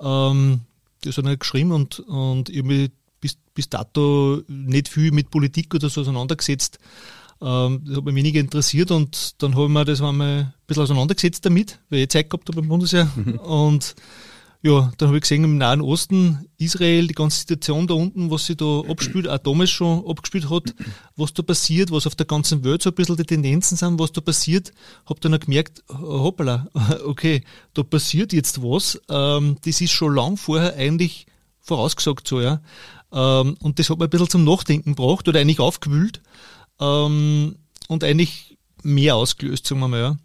Ähm, 0.00 0.60
das 1.02 1.18
hat 1.18 1.26
er 1.26 1.36
geschrieben 1.36 1.72
und, 1.72 2.00
und 2.00 2.48
ich 2.48 2.58
habe 2.58 2.68
mich 2.68 2.90
bis, 3.20 3.36
bis 3.52 3.68
dato 3.68 4.40
nicht 4.48 4.88
viel 4.88 5.12
mit 5.12 5.30
Politik 5.30 5.74
oder 5.74 5.90
so 5.90 6.00
auseinandergesetzt. 6.00 6.78
Ähm, 7.40 7.82
das 7.84 7.96
hat 7.96 8.04
mich 8.04 8.14
weniger 8.14 8.40
interessiert 8.40 8.90
und 8.90 9.42
dann 9.42 9.54
habe 9.54 9.64
ich 9.64 9.70
mir 9.70 9.84
das 9.84 10.00
einmal 10.00 10.38
ein 10.38 10.52
bisschen 10.66 10.84
auseinandergesetzt 10.84 11.44
damit, 11.44 11.78
weil 11.90 12.00
ich 12.00 12.08
Zeit 12.08 12.30
gehabt 12.30 12.48
habe 12.48 12.60
beim 12.60 12.68
Bundesheer. 12.68 13.10
Mhm. 13.14 13.38
Und 13.38 13.94
ja, 14.62 14.90
dann 14.98 15.08
habe 15.08 15.18
ich 15.18 15.22
gesehen 15.22 15.44
im 15.44 15.58
Nahen 15.58 15.80
Osten, 15.80 16.48
Israel, 16.58 17.06
die 17.06 17.14
ganze 17.14 17.38
Situation 17.38 17.86
da 17.86 17.94
unten, 17.94 18.30
was 18.30 18.46
sich 18.46 18.56
da 18.56 18.80
abspielt, 18.88 19.28
auch 19.28 19.38
damals 19.38 19.70
schon 19.70 20.04
abgespielt 20.04 20.50
hat, 20.50 20.74
was 21.14 21.34
da 21.34 21.42
passiert, 21.42 21.92
was 21.92 22.06
auf 22.06 22.16
der 22.16 22.26
ganzen 22.26 22.64
Welt 22.64 22.82
so 22.82 22.90
ein 22.90 22.94
bisschen 22.94 23.16
die 23.16 23.24
Tendenzen 23.24 23.76
sind, 23.76 24.00
was 24.00 24.12
da 24.12 24.20
passiert, 24.20 24.72
habe 25.04 25.20
dann 25.20 25.34
auch 25.34 25.40
gemerkt, 25.40 25.84
hoppala, 25.88 26.66
okay, 27.06 27.42
da 27.74 27.82
passiert 27.84 28.32
jetzt 28.32 28.62
was, 28.62 29.00
ähm, 29.08 29.58
das 29.64 29.80
ist 29.80 29.92
schon 29.92 30.14
lang 30.14 30.36
vorher 30.36 30.74
eigentlich 30.74 31.26
vorausgesagt 31.60 32.26
so, 32.26 32.40
ja. 32.40 32.60
Ähm, 33.12 33.56
und 33.60 33.78
das 33.78 33.88
hat 33.90 33.98
mir 33.98 34.04
ein 34.04 34.10
bisschen 34.10 34.30
zum 34.30 34.44
Nachdenken 34.44 34.96
gebracht 34.96 35.28
oder 35.28 35.38
eigentlich 35.38 35.60
aufgewühlt 35.60 36.22
ähm, 36.80 37.56
und 37.88 38.04
eigentlich 38.04 38.58
mehr 38.82 39.16
ausgelöst, 39.16 39.66
sagen 39.66 39.80
wir 39.80 39.88
mal, 39.88 40.00
ja. 40.00 40.16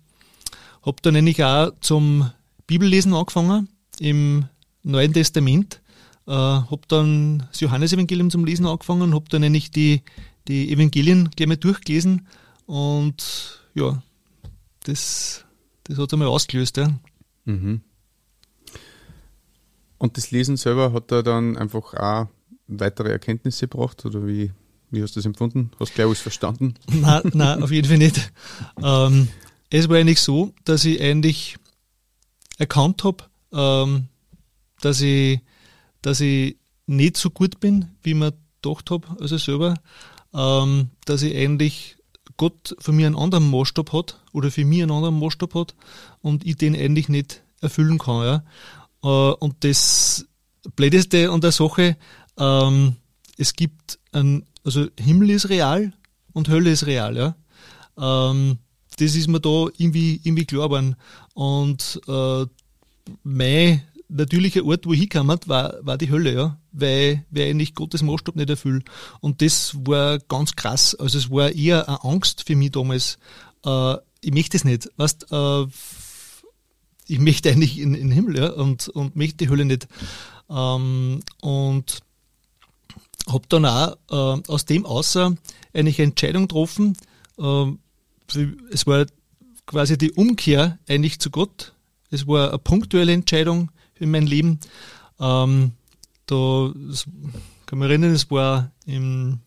Hab 0.84 1.02
dann 1.02 1.16
eigentlich 1.16 1.44
auch 1.44 1.72
zum 1.82 2.32
Bibellesen 2.68 3.14
angefangen 3.14 3.70
im 4.00 4.46
Neuen 4.84 5.14
Testament. 5.14 5.82
Äh, 6.28 6.32
habe 6.32 6.82
dann 6.88 7.48
das 7.52 7.60
Johannesevangelium 7.60 8.30
zum 8.30 8.46
Lesen 8.46 8.66
angefangen, 8.66 9.14
habe 9.14 9.26
dann 9.30 9.44
eigentlich 9.44 9.72
die, 9.72 10.02
die 10.48 10.72
Evangelien 10.72 11.30
gleich 11.36 11.48
mal 11.48 11.58
durchgelesen 11.58 12.28
und 12.66 13.62
ja, 13.74 14.02
das, 14.84 15.46
das 15.84 15.98
hat 15.98 16.14
einmal 16.14 16.28
ausgelöst. 16.30 16.78
Ja. 16.78 16.92
Mhm. 17.46 17.82
Und 19.98 20.18
das 20.18 20.32
Lesen 20.32 20.58
selber 20.58 20.94
hat 20.94 21.12
da 21.12 21.22
dann 21.22 21.58
einfach 21.58 21.94
auch 21.94 22.28
weitere 22.68 23.12
Erkenntnisse 23.12 23.68
gebracht 23.68 24.06
oder 24.06 24.26
wie, 24.26 24.52
wie 24.92 25.02
hast 25.02 25.16
du 25.16 25.20
das 25.20 25.26
empfunden? 25.26 25.72
Hast 25.80 25.92
du 25.92 25.96
gleich 25.96 26.08
alles 26.08 26.20
verstanden? 26.20 26.76
Nein, 26.92 27.32
nein, 27.34 27.64
auf 27.64 27.72
jeden 27.72 27.88
Fall 27.88 27.98
nicht. 27.98 28.32
Ähm, 28.82 29.30
es 29.70 29.88
war 29.90 29.98
eigentlich 29.98 30.20
so, 30.20 30.54
dass 30.66 30.86
ich 30.86 31.02
eigentlich 31.02 31.58
erkannt 32.58 33.04
habe, 33.04 33.24
ähm, 33.54 34.08
dass, 34.82 35.02
ich, 35.02 35.40
dass 36.02 36.20
ich 36.20 36.58
nicht 36.88 37.18
so 37.18 37.30
gut 37.30 37.60
bin, 37.60 37.92
wie 38.04 38.14
man 38.14 38.34
gedacht 38.62 38.92
habe, 38.92 39.08
also 39.20 39.38
selber, 39.38 39.76
ähm, 40.34 40.90
dass 41.06 41.22
ich 41.24 41.36
eigentlich 41.36 41.98
Gott 42.38 42.76
für 42.80 42.92
mich 42.92 43.06
einen 43.06 43.16
anderen 43.16 43.50
Maßstab 43.50 43.94
hat 43.94 44.20
oder 44.34 44.52
für 44.52 44.66
mich 44.66 44.82
einen 44.82 44.92
anderen 44.92 45.20
Maßstab 45.20 45.56
hat 45.56 45.76
und 46.22 46.46
ich 46.46 46.58
den 46.58 46.76
eigentlich 46.76 47.10
nicht 47.10 47.44
erfüllen 47.62 47.98
kann. 47.98 48.24
Ja. 48.24 48.44
Äh, 49.04 49.34
und 49.36 49.64
das 49.64 50.28
Blödeste 50.76 51.32
an 51.32 51.42
der 51.42 51.52
Sache, 51.52 51.98
ähm, 52.38 52.96
es 53.38 53.56
gibt 53.56 54.00
ein, 54.12 54.46
also 54.64 54.88
Himmel 55.00 55.32
ist 55.32 55.50
real 55.50 55.94
und 56.34 56.50
Hölle 56.50 56.72
ist 56.72 56.86
real, 56.86 57.16
ja. 57.18 57.36
Ähm, 57.98 58.58
das 58.98 59.16
ist 59.16 59.28
mir 59.28 59.40
da 59.40 59.68
irgendwie, 59.78 60.20
irgendwie 60.24 60.46
klar 60.46 60.68
geworden. 60.68 60.96
Und 61.34 62.00
äh, 62.08 62.46
mein 63.24 63.82
natürlicher 64.10 64.66
Ort, 64.66 64.86
wo 64.86 64.94
ich 64.94 65.00
hingekommen 65.00 65.40
war, 65.46 65.76
war 65.82 65.98
die 65.98 66.12
Hölle, 66.12 66.34
ja, 66.34 66.58
weil, 66.72 67.26
weil 67.30 67.50
ich 67.50 67.56
nicht 67.56 67.76
Gottes 67.76 68.04
Maßstab 68.04 68.36
nicht 68.36 68.50
erfülle. 68.50 68.84
Und 69.22 69.42
das 69.42 69.76
war 69.86 70.20
ganz 70.20 70.56
krass. 70.56 70.96
Also 70.96 71.18
es 71.18 71.32
war 71.32 71.52
eher 71.52 71.88
eine 71.88 72.04
Angst 72.04 72.44
für 72.46 72.56
mich 72.56 72.72
damals. 72.72 73.18
Äh, 73.66 73.96
ich 74.22 74.34
möchte 74.34 74.58
es 74.58 74.66
nicht. 74.66 74.90
Weißt, 74.98 75.28
äh, 75.32 75.66
ich 77.08 77.20
möchte 77.20 77.50
eigentlich 77.50 77.80
in, 77.80 77.94
in 77.94 78.10
den 78.10 78.12
Himmel, 78.12 78.38
ja, 78.38 78.52
und, 78.52 78.90
und 78.90 79.16
möchte 79.16 79.38
die 79.38 79.50
Hölle 79.50 79.66
nicht. 79.66 79.88
Ähm, 80.50 81.22
und 81.42 82.00
habe 83.28 83.46
dann 83.50 83.66
auch 83.66 83.98
äh, 84.10 84.42
aus 84.48 84.66
dem 84.66 84.86
außer 84.86 85.36
eine 85.74 85.98
Entscheidung 85.98 86.48
getroffen. 86.48 86.98
Äh, 87.38 87.66
es 88.72 88.88
war 88.88 89.06
quasi 89.66 89.98
die 89.98 90.12
Umkehr 90.12 90.80
eigentlich 90.88 91.20
zu 91.20 91.30
Gott 91.30 91.74
es 92.12 92.28
war 92.28 92.50
eine 92.50 92.60
punktuelle 92.60 93.14
Entscheidung 93.14 93.72
in 93.98 94.12
meinem 94.12 94.28
Leben. 94.28 94.60
Ähm, 95.20 95.72
da 96.28 96.72
das, 96.76 97.06
kann 97.66 97.80
mich 97.80 97.90
erinnern, 97.90 98.12
es 98.12 98.30
war 98.30 98.72
im, 98.86 99.40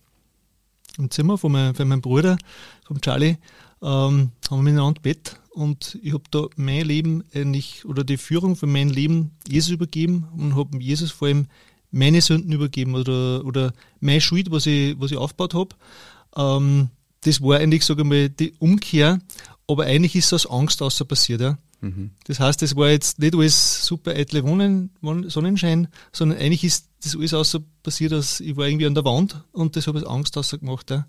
im 0.97 1.11
Zimmer 1.11 1.39
von, 1.39 1.53
mein, 1.53 1.75
von 1.75 1.87
meinem 1.87 2.01
Bruder, 2.01 2.39
vom 2.85 3.01
Charlie, 3.01 3.37
ähm, 3.83 4.31
haben 4.51 4.59
wir 4.59 4.63
miteinander 4.63 5.01
Bett 5.01 5.39
und 5.51 5.99
ich 6.03 6.15
habe 6.15 6.25
da 6.31 6.47
mein 6.57 6.87
Leben 6.87 7.23
eigentlich 7.35 7.85
oder 7.85 8.03
die 8.03 8.17
Führung 8.17 8.57
von 8.57 8.73
meinem 8.73 8.91
Leben 8.91 9.33
Jesus 9.47 9.73
übergeben 9.73 10.27
und 10.37 10.57
habe 10.57 10.79
Jesus 10.79 11.11
vor 11.11 11.29
allem 11.29 11.49
meine 11.95 12.21
Sünden 12.21 12.53
übergeben 12.53 12.95
oder, 12.95 13.45
oder 13.45 13.73
meine 14.01 14.21
Schuld, 14.21 14.51
was 14.51 14.67
ich, 14.67 14.99
was 14.99 15.13
ich 15.13 15.17
aufgebaut 15.17 15.55
habe. 15.55 15.77
Ähm, 16.37 16.89
das 17.23 17.41
war 17.41 17.59
eigentlich, 17.59 17.85
sage 17.85 18.03
ich 18.03 18.09
mal, 18.09 18.29
die 18.29 18.53
Umkehr, 18.59 19.21
aber 19.67 19.85
eigentlich 19.85 20.17
ist 20.17 20.27
es 20.27 20.47
aus 20.47 20.51
Angst 20.51 20.83
außer 20.83 21.05
passiert. 21.05 21.41
Ja. 21.41 21.59
Mhm. 21.81 22.11
Das 22.27 22.41
heißt, 22.41 22.63
es 22.63 22.77
war 22.77 22.91
jetzt 22.91 23.19
nicht 23.19 23.35
alles 23.35 23.87
super 23.87 24.13
eitle 24.13 24.43
Wohnen, 24.45 24.91
Sonnenschein, 25.29 25.89
sondern 26.13 26.39
eigentlich 26.39 26.65
ist 26.65 26.89
das 27.03 27.17
alles 27.17 27.35
außer 27.35 27.61
passiert, 27.83 28.13
dass 28.13 28.41
ich 28.41 28.57
war 28.57 28.67
irgendwie 28.67 28.87
an 28.87 28.95
der 28.95 29.05
Wand 29.05 29.45
und 29.53 29.77
das 29.77 29.87
habe 29.87 29.99
ich 29.99 30.07
Angst 30.07 30.37
außer 30.37 30.59
gemacht. 30.59 30.91
Ja. 30.91 31.07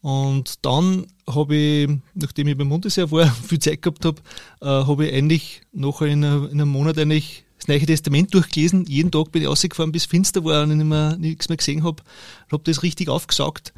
Und 0.00 0.64
dann 0.64 1.06
habe 1.26 1.56
ich, 1.56 1.90
nachdem 2.14 2.48
ich 2.48 2.56
beim 2.56 2.68
Bundesheer 2.68 3.10
war, 3.10 3.26
viel 3.48 3.58
Zeit 3.58 3.82
gehabt 3.82 4.04
habe, 4.04 4.20
äh, 4.60 4.66
habe 4.66 5.06
ich 5.06 5.14
eigentlich 5.14 5.62
nachher 5.72 6.06
in, 6.06 6.22
in 6.22 6.50
einem 6.50 6.68
Monat 6.68 6.98
eigentlich 6.98 7.44
das 7.58 7.68
Neue 7.68 7.84
Testament 7.84 8.32
durchgelesen. 8.34 8.86
Jeden 8.86 9.10
Tag 9.10 9.32
bin 9.32 9.42
ich 9.42 9.48
rausgefahren, 9.48 9.92
bis 9.92 10.04
finster 10.04 10.44
war 10.44 10.62
und 10.62 10.70
ich 10.70 10.76
nicht 10.76 10.86
mehr, 10.86 11.16
nichts 11.16 11.48
mehr 11.48 11.56
gesehen 11.56 11.84
habe. 11.84 12.02
Habe 12.50 12.62
das 12.64 12.82
richtig 12.82 13.08
aufgesaugt 13.08 13.72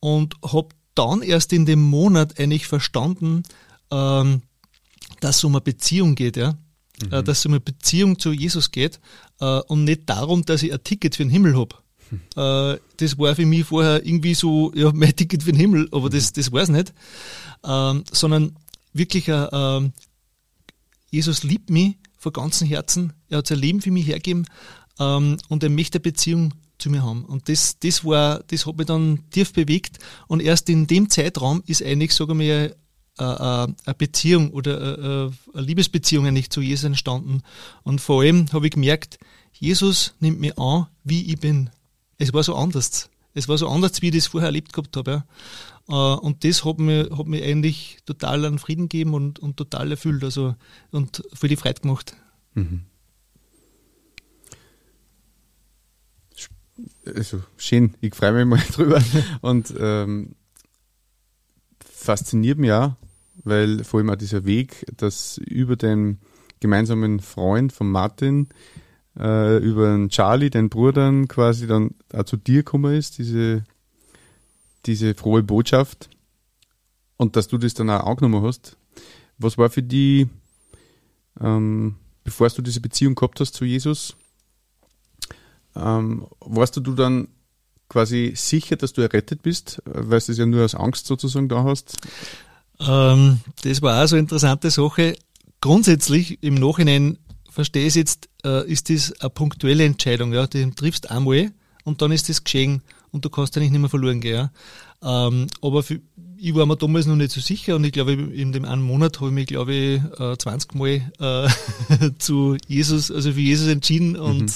und 0.00 0.34
habe 0.42 0.68
dann 0.94 1.22
erst 1.22 1.52
in 1.52 1.66
dem 1.66 1.80
Monat 1.80 2.40
eigentlich 2.40 2.66
verstanden, 2.66 3.42
ähm, 3.90 4.42
dass 5.20 5.36
es 5.36 5.44
um 5.44 5.54
eine 5.54 5.60
Beziehung 5.60 6.14
geht, 6.14 6.36
ja. 6.36 6.54
mhm. 7.02 7.12
äh, 7.12 7.22
dass 7.22 7.38
es 7.38 7.46
um 7.46 7.52
eine 7.52 7.60
Beziehung 7.60 8.18
zu 8.18 8.32
Jesus 8.32 8.70
geht 8.70 9.00
äh, 9.40 9.60
und 9.60 9.84
nicht 9.84 10.08
darum, 10.08 10.44
dass 10.44 10.62
ich 10.62 10.72
ein 10.72 10.82
Ticket 10.82 11.16
für 11.16 11.24
den 11.24 11.30
Himmel 11.30 11.56
habe. 11.56 11.76
Mhm. 12.10 12.20
Äh, 12.36 12.78
das 12.96 13.18
war 13.18 13.34
für 13.34 13.46
mich 13.46 13.64
vorher 13.64 14.04
irgendwie 14.04 14.34
so, 14.34 14.72
ja, 14.74 14.90
mein 14.94 15.14
Ticket 15.14 15.42
für 15.42 15.52
den 15.52 15.60
Himmel, 15.60 15.88
aber 15.92 16.10
das, 16.10 16.32
das 16.32 16.50
war 16.52 16.62
es 16.62 16.68
nicht. 16.68 16.92
Ähm, 17.64 18.04
sondern 18.10 18.56
wirklich, 18.92 19.28
äh, 19.28 19.48
ähm, 19.52 19.92
Jesus 21.10 21.42
liebt 21.42 21.70
mich 21.70 21.96
von 22.18 22.32
ganzem 22.32 22.68
Herzen, 22.68 23.12
er 23.28 23.38
hat 23.38 23.46
sein 23.46 23.58
Leben 23.58 23.80
für 23.80 23.90
mich 23.90 24.06
hergegeben 24.06 24.46
ähm, 24.98 25.38
und 25.48 25.62
er 25.62 25.70
möchte 25.70 25.96
eine 25.96 26.02
Beziehung 26.02 26.54
zu 26.78 26.90
mir 26.90 27.02
haben. 27.02 27.24
Und 27.24 27.48
das, 27.48 27.78
das 27.78 28.04
war, 28.04 28.42
das 28.48 28.66
hat 28.66 28.76
mich 28.76 28.86
dann 28.86 29.30
tief 29.30 29.52
bewegt. 29.52 29.98
Und 30.26 30.40
erst 30.40 30.68
in 30.68 30.86
dem 30.86 31.10
Zeitraum 31.10 31.62
ist 31.66 31.82
eigentlich, 31.82 32.14
sagen 32.14 32.38
wir, 32.38 32.74
eine 33.20 33.74
Beziehung 33.96 34.50
oder 34.50 35.32
eine 35.52 35.62
Liebesbeziehung 35.62 36.26
eigentlich 36.26 36.50
zu 36.50 36.60
Jesus 36.60 36.84
entstanden. 36.84 37.42
Und 37.82 38.00
vor 38.00 38.22
allem 38.22 38.46
habe 38.52 38.66
ich 38.66 38.74
gemerkt, 38.74 39.18
Jesus 39.52 40.14
nimmt 40.20 40.40
mich 40.40 40.56
an, 40.56 40.86
wie 41.02 41.32
ich 41.32 41.40
bin. 41.40 41.70
Es 42.18 42.32
war 42.32 42.44
so 42.44 42.54
anders. 42.54 43.10
Es 43.34 43.48
war 43.48 43.58
so 43.58 43.68
anders, 43.68 44.02
wie 44.02 44.08
ich 44.08 44.14
das 44.14 44.28
vorher 44.28 44.48
erlebt 44.48 44.72
gehabt 44.72 44.96
habe. 44.96 45.24
Äh, 45.88 45.92
und 45.92 46.44
das 46.44 46.64
hat 46.64 46.78
mir, 46.78 47.08
hat 47.16 47.26
mir 47.26 47.44
eigentlich 47.44 47.98
total 48.04 48.44
an 48.44 48.58
Frieden 48.58 48.88
gegeben 48.88 49.14
und, 49.14 49.38
und 49.38 49.56
total 49.56 49.90
erfüllt. 49.90 50.22
Also, 50.22 50.54
und 50.90 51.22
für 51.32 51.48
die 51.48 51.56
Freude 51.56 51.80
gemacht. 51.80 52.16
Mhm. 52.54 52.82
Also 57.04 57.42
schön, 57.56 57.94
ich 58.00 58.14
freue 58.14 58.32
mich 58.32 58.46
mal 58.46 58.64
drüber. 58.72 59.02
Und 59.40 59.74
ähm, 59.78 60.34
fasziniert 61.80 62.58
mich 62.58 62.72
auch, 62.72 62.94
weil 63.44 63.82
vor 63.84 63.98
allem 63.98 64.10
auch 64.10 64.16
dieser 64.16 64.44
Weg, 64.44 64.86
dass 64.96 65.38
über 65.38 65.76
den 65.76 66.18
gemeinsamen 66.60 67.20
Freund 67.20 67.72
von 67.72 67.90
Martin, 67.90 68.48
äh, 69.18 69.58
über 69.58 69.88
den 69.88 70.08
Charlie, 70.08 70.50
den 70.50 70.68
Bruder, 70.68 71.12
quasi 71.26 71.66
dann 71.66 71.94
auch 72.12 72.24
zu 72.24 72.36
dir 72.36 72.58
gekommen 72.58 72.94
ist, 72.94 73.18
diese, 73.18 73.64
diese 74.86 75.14
frohe 75.14 75.42
Botschaft. 75.42 76.08
Und 77.16 77.36
dass 77.36 77.48
du 77.48 77.58
das 77.58 77.74
dann 77.74 77.90
auch 77.90 78.06
angenommen 78.06 78.44
hast. 78.44 78.76
Was 79.38 79.58
war 79.58 79.70
für 79.70 79.82
die, 79.82 80.28
ähm, 81.40 81.96
bevor 82.24 82.48
du 82.48 82.62
diese 82.62 82.80
Beziehung 82.80 83.14
gehabt 83.14 83.40
hast 83.40 83.54
zu 83.54 83.64
Jesus, 83.64 84.16
ähm, 85.74 86.26
warst 86.40 86.76
du 86.76 86.80
dann 86.80 87.28
quasi 87.88 88.32
sicher, 88.36 88.76
dass 88.76 88.92
du 88.92 89.00
errettet 89.00 89.42
bist, 89.42 89.82
weil 89.84 90.20
du 90.20 90.32
es 90.32 90.38
ja 90.38 90.46
nur 90.46 90.64
aus 90.64 90.74
Angst 90.74 91.06
sozusagen 91.06 91.48
da 91.48 91.64
hast? 91.64 91.96
Ähm, 92.80 93.40
das 93.62 93.82
war 93.82 94.02
auch 94.02 94.08
so 94.08 94.16
eine 94.16 94.20
interessante 94.20 94.70
Sache. 94.70 95.16
Grundsätzlich 95.60 96.42
im 96.42 96.54
Nachhinein 96.54 97.18
verstehe 97.50 97.86
ich 97.86 97.94
jetzt, 97.94 98.28
äh, 98.44 98.70
ist 98.70 98.90
das 98.90 99.12
eine 99.20 99.30
punktuelle 99.30 99.84
Entscheidung. 99.84 100.32
Ja? 100.32 100.46
Du 100.46 100.70
triffst 100.70 101.10
einmal 101.10 101.50
und 101.84 102.02
dann 102.02 102.12
ist 102.12 102.28
das 102.28 102.44
geschehen 102.44 102.82
und 103.12 103.24
du 103.24 103.30
kannst 103.30 103.54
ja 103.56 103.62
nicht 103.62 103.72
mehr 103.72 103.88
verloren 103.88 104.20
gehen. 104.20 104.50
Ja? 105.02 105.26
Ähm, 105.28 105.46
aber 105.62 105.82
für, 105.82 106.00
ich 106.36 106.54
war 106.54 106.66
mir 106.66 106.76
damals 106.76 107.06
noch 107.06 107.16
nicht 107.16 107.32
so 107.32 107.40
sicher 107.40 107.76
und 107.76 107.84
ich 107.84 107.92
glaube, 107.92 108.12
in 108.12 108.52
dem 108.52 108.64
einen 108.64 108.82
Monat 108.82 109.20
habe 109.20 109.28
ich 109.28 109.34
mich, 109.34 109.46
glaube 109.46 109.74
ich, 109.74 110.02
20 110.38 110.74
äh, 110.74 110.78
Mal 110.78 111.48
äh, 112.00 112.10
zu 112.18 112.56
Jesus, 112.66 113.10
also 113.10 113.32
für 113.32 113.40
Jesus 113.40 113.68
entschieden 113.68 114.16
und 114.16 114.42
mhm 114.42 114.54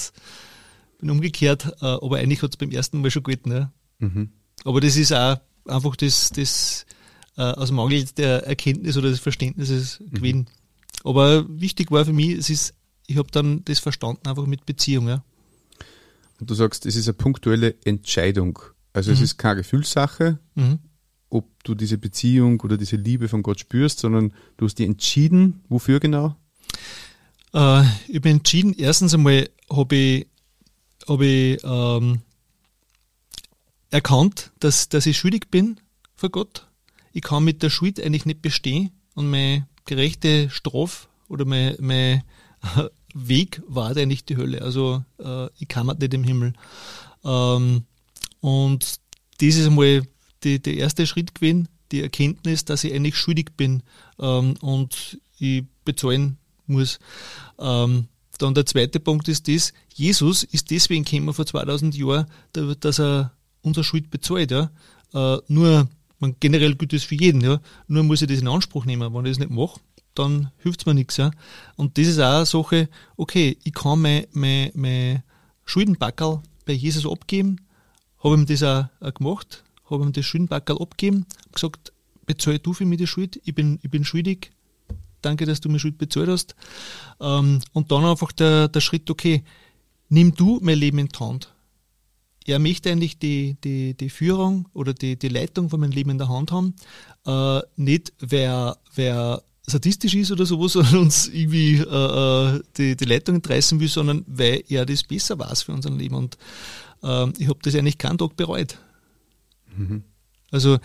bin 1.03 1.11
umgekehrt, 1.11 1.65
äh, 1.81 1.85
aber 1.85 2.17
eigentlich 2.17 2.41
hat 2.41 2.51
es 2.51 2.57
beim 2.57 2.71
ersten 2.71 3.01
Mal 3.01 3.11
schon 3.11 3.23
gehalten. 3.23 3.51
Ja. 3.51 3.71
Mhm. 3.99 4.29
Aber 4.63 4.79
das 4.79 4.95
ist 4.95 5.11
auch 5.11 5.37
einfach 5.65 5.95
das, 5.97 6.29
das 6.29 6.85
äh, 7.37 7.41
aus 7.41 7.71
Mangel 7.71 8.05
der 8.17 8.47
Erkenntnis 8.47 8.95
oder 8.97 9.09
des 9.09 9.19
Verständnisses 9.19 9.99
mhm. 9.99 10.11
gewesen. 10.11 10.47
Aber 11.03 11.45
wichtig 11.49 11.91
war 11.91 12.05
für 12.05 12.13
mich, 12.13 12.31
es 12.31 12.49
ist, 12.49 12.73
ich 13.05 13.17
habe 13.17 13.29
dann 13.31 13.65
das 13.65 13.79
verstanden 13.79 14.27
einfach 14.27 14.45
mit 14.45 14.65
Beziehung. 14.65 15.09
Ja. 15.09 15.23
Und 16.43 16.49
du 16.49 16.55
sagst, 16.55 16.85
es 16.85 16.97
ist 16.97 17.07
eine 17.07 17.13
punktuelle 17.13 17.75
Entscheidung. 17.85 18.59
Also 18.91 19.11
mhm. 19.11 19.15
es 19.15 19.21
ist 19.21 19.37
keine 19.37 19.61
Gefühlssache, 19.61 20.39
mhm. 20.55 20.79
ob 21.29 21.63
du 21.63 21.73
diese 21.73 21.97
Beziehung 21.97 22.59
oder 22.59 22.75
diese 22.75 22.97
Liebe 22.97 23.29
von 23.29 23.43
Gott 23.43 23.61
spürst, 23.61 23.99
sondern 23.99 24.33
du 24.57 24.65
hast 24.65 24.77
dich 24.77 24.85
entschieden, 24.85 25.63
wofür 25.69 26.01
genau? 26.01 26.35
Äh, 27.53 27.83
ich 28.09 28.19
bin 28.19 28.39
entschieden, 28.39 28.73
erstens 28.77 29.13
einmal 29.13 29.49
habe 29.69 29.95
ich 29.95 30.27
habe 31.07 31.25
ich 31.25 31.63
ähm, 31.63 32.23
erkannt, 33.89 34.51
dass, 34.59 34.89
dass 34.89 35.05
ich 35.05 35.17
schuldig 35.17 35.49
bin 35.49 35.79
vor 36.13 36.29
Gott. 36.29 36.67
Ich 37.13 37.21
kann 37.21 37.45
mit 37.45 37.63
der 37.63 37.69
Schuld 37.69 38.01
eigentlich 38.01 38.25
nicht 38.25 38.41
bestehen 38.41 38.91
und 39.13 39.31
meine 39.31 39.65
gerechte 39.85 40.49
Strafe 40.49 41.07
oder 41.29 41.45
mein, 41.45 41.77
mein 41.79 42.23
Weg 43.13 43.61
war 43.67 43.95
eigentlich 43.95 44.25
die 44.25 44.37
Hölle. 44.37 44.61
Also 44.61 45.03
äh, 45.19 45.47
ich 45.59 45.67
kam 45.67 45.87
nicht 45.87 46.13
im 46.13 46.23
Himmel. 46.23 46.53
Ähm, 47.23 47.83
und 48.41 48.99
das 49.39 49.55
ist 49.55 49.67
einmal 49.67 50.03
die, 50.43 50.61
der 50.61 50.75
erste 50.75 51.07
Schritt 51.07 51.35
gewesen, 51.35 51.69
die 51.91 52.01
Erkenntnis, 52.01 52.65
dass 52.65 52.83
ich 52.83 52.93
eigentlich 52.93 53.15
schuldig 53.15 53.51
bin 53.55 53.83
ähm, 54.19 54.55
und 54.61 55.19
ich 55.37 55.63
bezahlen 55.85 56.37
muss. 56.67 56.99
Ähm, 57.59 58.07
dann 58.39 58.55
der 58.55 58.65
zweite 58.65 58.99
Punkt 58.99 59.27
ist 59.27 59.47
das, 59.47 59.73
Jesus 59.93 60.43
ist 60.43 60.71
deswegen 60.71 61.05
gekommen 61.05 61.33
vor 61.33 61.45
2000 61.45 61.95
Jahren, 61.95 62.25
dass 62.51 62.99
er 62.99 63.31
unsere 63.61 63.83
Schuld 63.83 64.09
bezahlt. 64.09 64.51
Ja. 64.51 64.71
Äh, 65.13 65.37
nur, 65.47 65.87
man, 66.19 66.35
generell 66.39 66.75
gilt 66.75 66.93
das 66.93 67.03
für 67.03 67.15
jeden, 67.15 67.41
ja. 67.41 67.61
nur 67.87 68.03
muss 68.03 68.21
ich 68.21 68.27
das 68.27 68.39
in 68.39 68.47
Anspruch 68.47 68.85
nehmen. 68.85 69.13
Wenn 69.13 69.25
ich 69.25 69.31
das 69.31 69.39
nicht 69.39 69.51
mache, 69.51 69.79
dann 70.15 70.51
hilft 70.57 70.81
es 70.81 70.85
mir 70.85 70.93
nichts. 70.93 71.17
Ja. 71.17 71.31
Und 71.75 71.97
das 71.97 72.07
ist 72.07 72.19
auch 72.19 72.35
eine 72.35 72.45
Sache, 72.45 72.89
okay, 73.17 73.57
ich 73.63 73.73
kann 73.73 74.01
mein, 74.01 74.25
mein, 74.31 74.71
mein 74.73 75.23
Schuldenbackerl 75.65 76.41
bei 76.65 76.73
Jesus 76.73 77.09
abgeben, 77.09 77.57
habe 78.23 78.35
ihm 78.35 78.45
das 78.45 78.63
auch, 78.63 78.85
auch 78.99 79.13
gemacht, 79.13 79.63
habe 79.89 80.03
ihm 80.03 80.13
das 80.13 80.25
Schuldenbackerl 80.25 80.81
abgegeben, 80.81 81.25
gesagt, 81.51 81.91
bezahl 82.25 82.59
du 82.59 82.73
für 82.73 82.85
mich 82.85 82.99
die 82.99 83.07
Schuld, 83.07 83.39
ich 83.43 83.55
bin, 83.55 83.79
ich 83.81 83.89
bin 83.89 84.05
schuldig, 84.05 84.51
danke, 85.21 85.45
dass 85.45 85.61
du 85.61 85.69
mir 85.69 85.79
Schuld 85.79 85.97
bezahlt 85.97 86.29
hast. 86.29 86.55
Ähm, 87.19 87.59
und 87.73 87.91
dann 87.91 88.05
einfach 88.05 88.31
der, 88.31 88.67
der 88.67 88.81
Schritt, 88.81 89.09
okay, 89.09 89.43
nimm 90.09 90.35
du 90.35 90.59
mein 90.61 90.77
Leben 90.77 90.99
in 90.99 91.07
die 91.07 91.19
Hand. 91.19 91.53
Er 92.45 92.59
möchte 92.59 92.91
eigentlich 92.91 93.19
die, 93.19 93.55
die, 93.63 93.95
die 93.95 94.09
Führung 94.09 94.67
oder 94.73 94.93
die, 94.93 95.17
die 95.17 95.29
Leitung 95.29 95.69
von 95.69 95.79
meinem 95.79 95.91
Leben 95.91 96.09
in 96.09 96.17
der 96.17 96.27
Hand 96.27 96.51
haben. 96.51 96.75
Äh, 97.25 97.61
nicht, 97.77 98.11
wer, 98.19 98.77
wer 98.95 99.43
sadistisch 99.65 100.13
ist 100.15 100.31
oder 100.31 100.45
sowas 100.45 100.75
und 100.75 100.93
uns 100.93 101.27
irgendwie 101.27 101.77
äh, 101.77 102.55
äh, 102.55 102.61
die, 102.77 102.95
die 102.95 103.05
Leitung 103.05 103.35
entreißen 103.35 103.79
will, 103.79 103.87
sondern 103.87 104.23
weil 104.27 104.63
er 104.67 104.85
das 104.85 105.03
besser 105.03 105.39
weiß 105.39 105.63
für 105.63 105.73
unser 105.73 105.91
Leben. 105.91 106.15
Und 106.15 106.37
äh, 107.01 107.29
ich 107.37 107.47
habe 107.47 107.59
das 107.61 107.75
eigentlich 107.75 107.97
keinen 107.97 108.17
Tag 108.17 108.35
bereut. 108.35 108.77
Mhm. 109.75 110.03
Also 110.51 110.79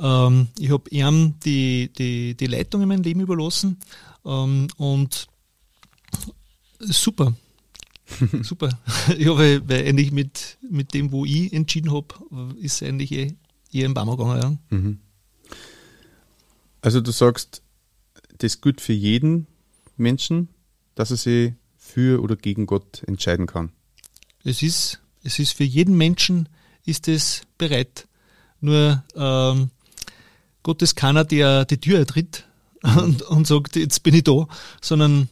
ähm, 0.00 0.48
ich 0.58 0.70
habe 0.70 0.90
ihm 0.90 1.34
die, 1.44 1.90
die, 1.96 2.36
die 2.36 2.46
Leitung 2.46 2.82
in 2.82 2.88
meinem 2.88 3.02
Leben 3.02 3.20
überlassen 3.20 3.78
ähm, 4.24 4.68
und 4.76 5.26
super. 6.78 7.34
super. 8.42 8.70
Ich 9.16 9.26
habe, 9.26 9.62
weil 9.66 9.86
eigentlich 9.86 10.12
mit, 10.12 10.58
mit 10.68 10.94
dem, 10.94 11.12
wo 11.12 11.24
ich 11.24 11.52
entschieden 11.52 11.92
habe, 11.92 12.14
ist 12.60 12.82
eigentlich 12.82 13.12
eh, 13.12 13.34
eher 13.72 13.86
im 13.86 13.94
Baum 13.94 14.10
gegangen. 14.10 14.58
Ja. 14.70 14.76
Mhm. 14.76 14.98
Also 16.80 17.00
du 17.00 17.10
sagst, 17.10 17.62
das 18.38 18.60
gilt 18.60 18.80
für 18.80 18.92
jeden 18.92 19.46
Menschen, 19.96 20.48
dass 20.94 21.10
er 21.10 21.16
sich 21.16 21.52
für 21.76 22.22
oder 22.22 22.36
gegen 22.36 22.66
Gott 22.66 23.02
entscheiden 23.06 23.46
kann. 23.46 23.72
Es 24.44 24.62
ist, 24.62 25.00
es 25.22 25.38
ist 25.38 25.52
für 25.52 25.64
jeden 25.64 25.96
Menschen 25.96 26.48
ist 26.84 27.08
es 27.08 27.42
bereit. 27.58 28.08
Nur 28.60 29.02
ähm, 29.14 29.70
Gott 30.62 30.82
ist 30.82 30.96
keiner, 30.96 31.24
der 31.24 31.64
die 31.64 31.78
Tür 31.78 31.98
ertritt 31.98 32.46
und, 32.82 33.22
und 33.22 33.46
sagt, 33.46 33.76
jetzt 33.76 34.02
bin 34.02 34.14
ich 34.14 34.24
da, 34.24 34.46
sondern 34.80 35.28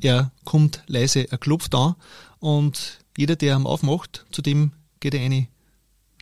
er 0.00 0.32
kommt 0.44 0.82
leise, 0.86 1.30
er 1.30 1.38
klopft 1.38 1.74
an 1.74 1.94
und 2.38 2.98
jeder, 3.16 3.36
der 3.36 3.56
ihm 3.56 3.66
aufmacht, 3.66 4.24
zu 4.30 4.40
dem 4.40 4.72
geht 4.98 5.14
er 5.14 5.20
rein 5.20 5.48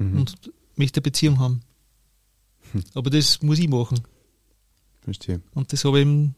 mhm. 0.00 0.18
und 0.18 0.34
möchte 0.74 0.98
eine 0.98 1.02
Beziehung 1.02 1.38
haben. 1.38 1.60
Hm. 2.72 2.84
Aber 2.94 3.10
das 3.10 3.42
muss 3.42 3.58
ich 3.58 3.68
machen. 3.68 4.00
Verstehe. 5.08 5.40
Und 5.54 5.72
das 5.72 5.84
habe 5.84 5.98
ich 5.98 6.02
eben 6.02 6.34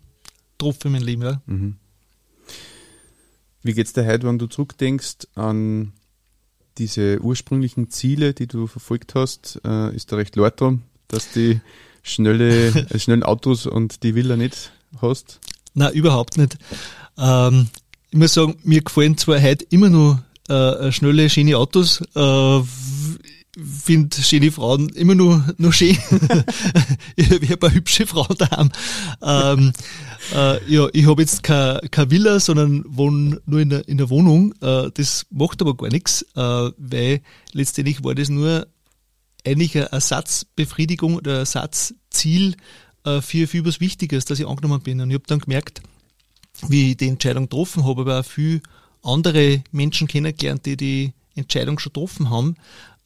getroffen 0.58 0.88
in 0.88 0.92
meinem 0.92 1.04
Leben. 1.04 1.22
Ja. 1.22 1.42
Mhm. 1.46 1.76
Wie 3.62 3.72
geht 3.74 3.86
es 3.86 3.92
dir 3.92 4.06
heute, 4.06 4.26
wenn 4.26 4.38
du 4.38 4.46
zurückdenkst 4.46 5.26
an 5.34 5.92
diese 6.78 7.20
ursprünglichen 7.20 7.90
Ziele, 7.90 8.32
die 8.32 8.46
du 8.46 8.66
verfolgt 8.68 9.14
hast, 9.14 9.60
äh, 9.64 9.94
ist 9.94 10.12
da 10.12 10.16
recht 10.16 10.36
laut 10.36 10.60
drum, 10.60 10.82
dass 11.08 11.32
die 11.32 11.60
schnelle, 12.02 12.68
äh, 12.90 12.98
schnellen 12.98 13.24
Autos 13.24 13.66
und 13.66 14.02
die 14.02 14.14
Villa 14.14 14.36
nicht 14.36 14.70
hast? 15.02 15.40
Na 15.74 15.90
überhaupt 15.90 16.38
nicht. 16.38 16.56
Ähm, 17.18 17.68
ich 18.10 18.18
muss 18.18 18.34
sagen, 18.34 18.56
mir 18.62 18.82
gefallen 18.82 19.18
zwar 19.18 19.42
heute 19.42 19.66
immer 19.70 19.90
nur 19.90 20.22
äh, 20.48 20.90
schnelle, 20.92 21.28
schöne 21.28 21.58
Autos. 21.58 22.00
Äh, 22.14 22.60
finde 23.58 24.22
schöne 24.22 24.52
Frauen 24.52 24.88
immer 24.90 25.14
nur, 25.14 25.44
nur 25.58 25.72
schön. 25.72 25.90
ich 27.16 27.30
habe 27.30 27.46
ein 27.48 27.58
paar 27.58 27.72
hübsche 27.74 28.06
Frauen 28.06 28.36
daheim. 28.38 28.70
Ähm, 29.22 29.72
äh, 30.34 30.72
ja, 30.72 30.88
ich 30.92 31.06
habe 31.06 31.22
jetzt 31.22 31.42
keine, 31.42 31.80
keine 31.90 32.10
Villa, 32.10 32.38
sondern 32.38 32.84
wohne 32.86 33.40
nur 33.46 33.60
in 33.60 33.70
der, 33.70 33.88
in 33.88 33.98
der 33.98 34.08
Wohnung. 34.10 34.54
Äh, 34.60 34.90
das 34.94 35.26
macht 35.30 35.60
aber 35.62 35.76
gar 35.76 35.88
nichts, 35.88 36.22
äh, 36.36 36.70
weil 36.76 37.22
letztendlich 37.52 38.04
war 38.04 38.14
das 38.14 38.28
nur 38.28 38.68
eigentlich 39.44 39.76
eine 39.76 39.90
Ersatzbefriedigung 39.92 41.16
oder 41.16 41.38
Ersatzziel 41.38 42.54
äh, 43.04 43.20
für, 43.20 43.48
für 43.48 43.64
was 43.64 43.80
Wichtiges, 43.80 44.26
dass 44.26 44.38
ich 44.38 44.46
angenommen 44.46 44.82
bin. 44.82 45.00
Und 45.00 45.10
ich 45.10 45.14
habe 45.14 45.26
dann 45.26 45.40
gemerkt, 45.40 45.82
wie 46.68 46.90
ich 46.90 46.96
die 46.98 47.08
Entscheidung 47.08 47.44
getroffen 47.44 47.84
habe, 47.84 48.02
aber 48.02 48.20
auch 48.20 48.24
viele 48.24 48.60
andere 49.02 49.62
Menschen 49.72 50.06
kennengelernt, 50.06 50.66
die 50.66 50.76
die 50.76 51.12
Entscheidung 51.34 51.78
schon 51.78 51.92
getroffen 51.92 52.30
haben, 52.30 52.56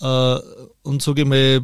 äh, 0.00 0.38
und 0.82 1.02
sage 1.02 1.22
ich 1.22 1.28
mal, 1.28 1.62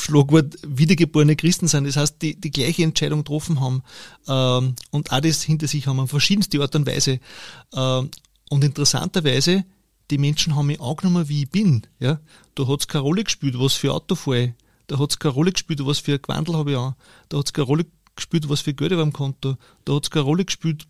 Schlagwort 0.00 0.56
wiedergeborene 0.66 1.36
Christen 1.36 1.68
sind. 1.68 1.86
Das 1.86 1.96
heißt, 1.96 2.22
die 2.22 2.40
die 2.40 2.50
gleiche 2.50 2.82
Entscheidung 2.82 3.20
getroffen 3.20 3.60
haben 3.60 3.82
ähm, 4.28 4.74
und 4.90 5.12
auch 5.12 5.20
das 5.20 5.42
hinter 5.42 5.68
sich 5.68 5.86
haben, 5.86 6.00
auf 6.00 6.10
verschiedenste 6.10 6.60
Art 6.60 6.74
und 6.74 6.86
Weise. 6.86 7.20
Ähm, 7.74 8.10
und 8.48 8.64
interessanterweise, 8.64 9.64
die 10.10 10.18
Menschen 10.18 10.56
haben 10.56 10.66
mich 10.66 10.80
angenommen, 10.80 11.28
wie 11.28 11.42
ich 11.42 11.50
bin. 11.50 11.86
Ja? 12.00 12.20
Da 12.54 12.66
hat's 12.66 12.88
keine 12.88 13.02
Rolle 13.02 13.24
gespielt, 13.24 13.58
was 13.58 13.74
für 13.74 13.92
Auto 13.92 14.14
fahre 14.14 14.42
ich. 14.42 14.52
Da 14.86 14.98
hat's 14.98 15.18
keine 15.18 15.34
Rolle 15.34 15.52
gespielt, 15.52 15.84
was 15.84 16.00
für 16.00 16.14
ein 16.14 16.22
Gewandel 16.22 16.56
habe 16.56 16.72
ich 16.72 16.76
an. 16.76 16.94
Da 17.28 17.38
hat's 17.38 17.52
keine 17.52 17.66
Rolle 17.66 17.86
gespielt, 18.16 18.48
was 18.48 18.60
für 18.60 18.74
Geld 18.74 18.92
ich 18.92 18.98
am 18.98 19.12
Konto. 19.12 19.56
Da 19.84 19.94
hat's 19.94 20.10
keine 20.10 20.24
Rolle 20.24 20.44
gespielt, 20.44 20.86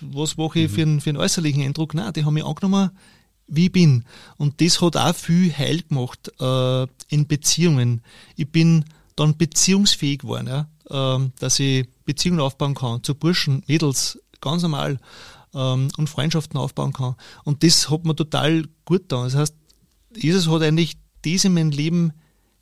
was 0.00 0.36
mache 0.36 0.60
ich 0.60 0.70
mhm. 0.70 0.74
für, 0.74 0.82
einen, 0.82 1.00
für 1.00 1.10
einen 1.10 1.18
äußerlichen 1.18 1.62
Eindruck. 1.62 1.94
Nein, 1.94 2.12
die 2.12 2.24
haben 2.24 2.34
mich 2.34 2.44
angenommen, 2.44 2.90
wie 3.48 3.66
ich 3.66 3.72
bin. 3.72 4.04
Und 4.36 4.60
das 4.60 4.80
hat 4.80 4.96
auch 4.96 5.14
viel 5.14 5.52
Heil 5.56 5.82
gemacht 5.82 6.30
äh, 6.40 6.86
in 7.08 7.26
Beziehungen. 7.26 8.02
Ich 8.36 8.50
bin 8.50 8.84
dann 9.14 9.36
beziehungsfähig 9.36 10.20
geworden, 10.20 10.48
ja, 10.48 11.16
äh, 11.16 11.28
dass 11.38 11.58
ich 11.58 11.88
Beziehungen 12.04 12.40
aufbauen 12.40 12.74
kann 12.74 13.02
zu 13.02 13.14
Burschen, 13.14 13.62
Mädels, 13.66 14.18
ganz 14.40 14.62
normal 14.62 14.98
ähm, 15.54 15.88
und 15.96 16.08
Freundschaften 16.08 16.58
aufbauen 16.58 16.92
kann. 16.92 17.16
Und 17.44 17.62
das 17.62 17.90
hat 17.90 18.04
mir 18.04 18.14
total 18.14 18.64
gut 18.84 19.02
getan. 19.02 19.24
Das 19.24 19.34
heißt, 19.34 19.54
Jesus 20.16 20.48
hat 20.48 20.62
eigentlich 20.62 20.96
das 21.24 21.44
in 21.44 21.54
meinem 21.54 21.70
Leben 21.70 22.12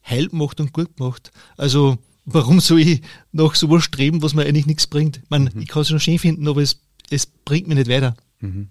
heil 0.09 0.29
gemacht 0.29 0.61
und 0.61 0.73
gut 0.73 0.97
gemacht. 0.97 1.33
Also 1.57 1.99
warum 2.25 2.61
soll 2.61 2.81
ich 2.81 3.03
nach 3.33 3.55
sowas 3.55 3.85
streben, 3.85 4.23
was 4.23 4.35
mir 4.35 4.45
eigentlich 4.45 4.67
nichts 4.67 4.87
bringt? 4.87 5.19
Ich, 5.19 5.31
meine, 5.31 5.51
mhm. 5.51 5.63
ich 5.63 5.69
kann 5.69 5.83
es 5.83 5.89
schon 5.89 6.01
schön 6.01 6.19
finden, 6.19 6.49
aber 6.49 6.63
es, 6.63 6.81
es 7.11 7.27
bringt 7.27 7.69
mich 7.69 7.77
nicht 7.77 7.91
weiter. 7.91 8.17
Mhm. 8.41 8.69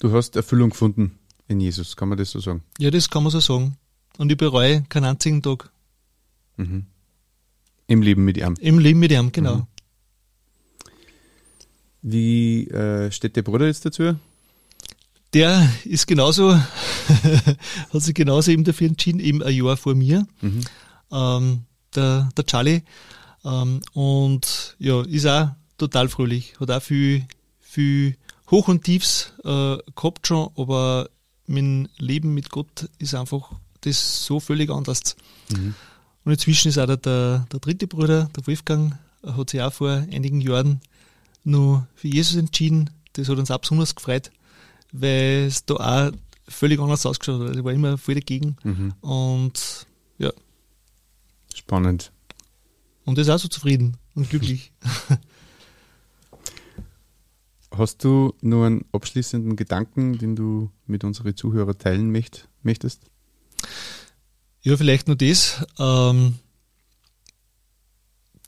Du 0.00 0.12
hast 0.12 0.34
Erfüllung 0.34 0.70
gefunden 0.70 1.18
in 1.46 1.60
Jesus, 1.60 1.94
kann 1.94 2.08
man 2.08 2.16
das 2.16 2.30
so 2.30 2.40
sagen? 2.40 2.62
Ja, 2.78 2.90
das 2.90 3.10
kann 3.10 3.22
man 3.22 3.30
so 3.30 3.38
sagen. 3.38 3.76
Und 4.16 4.32
ich 4.32 4.38
bereue 4.38 4.82
keinen 4.88 5.04
einzigen 5.04 5.42
Tag. 5.42 5.70
Mhm. 6.56 6.86
Im 7.86 8.00
Leben 8.00 8.24
mit 8.24 8.38
ihm. 8.38 8.54
Im 8.60 8.78
Leben 8.78 8.98
mit 8.98 9.12
ihm, 9.12 9.30
genau. 9.30 9.56
Mhm. 9.56 9.66
Wie 12.00 12.66
äh, 12.68 13.12
steht 13.12 13.36
der 13.36 13.42
Bruder 13.42 13.66
jetzt 13.66 13.84
dazu? 13.84 14.16
Der 15.34 15.70
ist 15.84 16.06
genauso, 16.06 16.54
hat 17.92 18.02
sich 18.02 18.14
genauso 18.14 18.50
eben 18.50 18.64
dafür 18.64 18.88
entschieden, 18.88 19.20
eben 19.20 19.42
ein 19.42 19.54
Jahr 19.54 19.76
vor 19.76 19.94
mir. 19.94 20.26
Mhm. 20.40 20.60
Ähm, 21.12 21.62
der, 21.94 22.30
der 22.34 22.46
Charlie. 22.46 22.82
Ähm, 23.44 23.82
und 23.92 24.76
ja, 24.78 25.02
ist 25.02 25.26
auch 25.26 25.50
total 25.76 26.08
fröhlich, 26.08 26.58
hat 26.58 26.70
auch 26.70 26.80
viel, 26.80 27.26
viel 27.60 28.16
Hoch 28.50 28.68
und 28.68 28.84
Tiefs 28.84 29.32
äh, 29.44 29.78
gehabt 29.94 30.26
schon, 30.26 30.50
aber 30.56 31.08
mein 31.46 31.88
Leben 31.98 32.34
mit 32.34 32.50
Gott 32.50 32.88
ist 32.98 33.14
einfach 33.14 33.52
das 33.82 34.24
so 34.24 34.40
völlig 34.40 34.70
anders. 34.70 35.16
Mhm. 35.50 35.74
Und 36.24 36.32
inzwischen 36.32 36.68
ist 36.68 36.78
auch 36.78 36.86
der, 36.86 36.96
der, 36.96 37.46
der 37.50 37.60
dritte 37.60 37.86
Bruder, 37.86 38.28
der 38.36 38.46
Wolfgang, 38.46 38.98
hat 39.24 39.50
sich 39.50 39.60
auch 39.60 39.72
vor 39.72 39.90
einigen 39.90 40.40
Jahren 40.40 40.80
nur 41.44 41.86
für 41.94 42.08
Jesus 42.08 42.36
entschieden. 42.36 42.90
Das 43.12 43.28
hat 43.28 43.38
uns 43.38 43.50
auch 43.50 43.58
besonders 43.58 43.94
gefreut, 43.94 44.30
weil 44.92 45.44
es 45.46 45.64
da 45.64 45.74
auch 45.74 46.12
völlig 46.48 46.80
anders 46.80 47.06
ausgeschaut 47.06 47.48
hat. 47.48 47.56
Ich 47.56 47.64
war 47.64 47.72
immer 47.72 47.98
voll 47.98 48.14
dagegen. 48.14 48.56
Mhm. 48.62 48.94
Und 49.00 49.86
ja. 50.18 50.32
Spannend. 51.54 52.12
Und 53.04 53.18
er 53.18 53.22
ist 53.22 53.30
auch 53.30 53.38
so 53.38 53.48
zufrieden 53.48 53.96
und 54.14 54.28
glücklich. 54.30 54.72
Hast 57.80 58.04
du 58.04 58.34
nur 58.42 58.66
einen 58.66 58.84
abschließenden 58.92 59.56
Gedanken, 59.56 60.18
den 60.18 60.36
du 60.36 60.70
mit 60.84 61.02
unseren 61.02 61.34
Zuhörern 61.34 61.78
teilen 61.78 62.10
möcht, 62.10 62.46
möchtest? 62.62 63.04
Ja, 64.60 64.76
vielleicht 64.76 65.06
nur 65.06 65.16
das. 65.16 65.64
Ähm, 65.78 66.34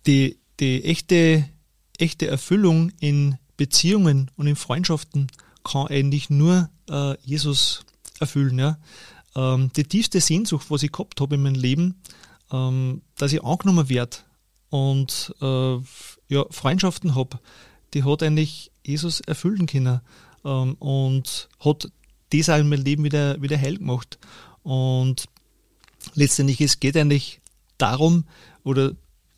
die, 0.06 0.38
die 0.60 0.84
echte, 0.84 1.48
echte 1.96 2.26
Erfüllung 2.26 2.92
in 3.00 3.38
Beziehungen 3.56 4.30
und 4.36 4.48
in 4.48 4.56
Freundschaften 4.56 5.28
kann 5.64 5.86
eigentlich 5.86 6.28
nur 6.28 6.68
äh, 6.90 7.16
Jesus 7.22 7.86
erfüllen. 8.20 8.58
Ja? 8.58 8.78
Ähm, 9.34 9.70
die 9.74 9.84
tiefste 9.84 10.20
Sehnsucht, 10.20 10.66
was 10.70 10.82
ich 10.82 10.92
gehabt 10.92 11.22
habe 11.22 11.36
in 11.36 11.42
meinem 11.42 11.54
Leben, 11.54 12.02
ähm, 12.50 13.00
dass 13.16 13.32
ich 13.32 13.42
angenommen 13.42 13.88
werde 13.88 14.18
und 14.68 15.34
äh, 15.40 15.76
ja, 16.28 16.44
Freundschaften 16.50 17.14
habe, 17.14 17.40
die 17.94 18.04
hat 18.04 18.22
eigentlich 18.22 18.71
Jesus 18.84 19.20
erfüllen 19.20 19.66
können 19.66 20.00
ähm, 20.44 20.74
und 20.74 21.48
hat 21.60 21.90
das 22.32 22.48
auch 22.48 22.58
in 22.58 22.68
meinem 22.68 22.84
Leben 22.84 23.04
wieder, 23.04 23.40
wieder 23.40 23.58
heil 23.58 23.78
gemacht. 23.78 24.18
Und 24.62 25.26
letztendlich, 26.14 26.60
es 26.60 26.80
geht 26.80 26.96
eigentlich 26.96 27.40
darum, 27.78 28.24
oder 28.64 28.92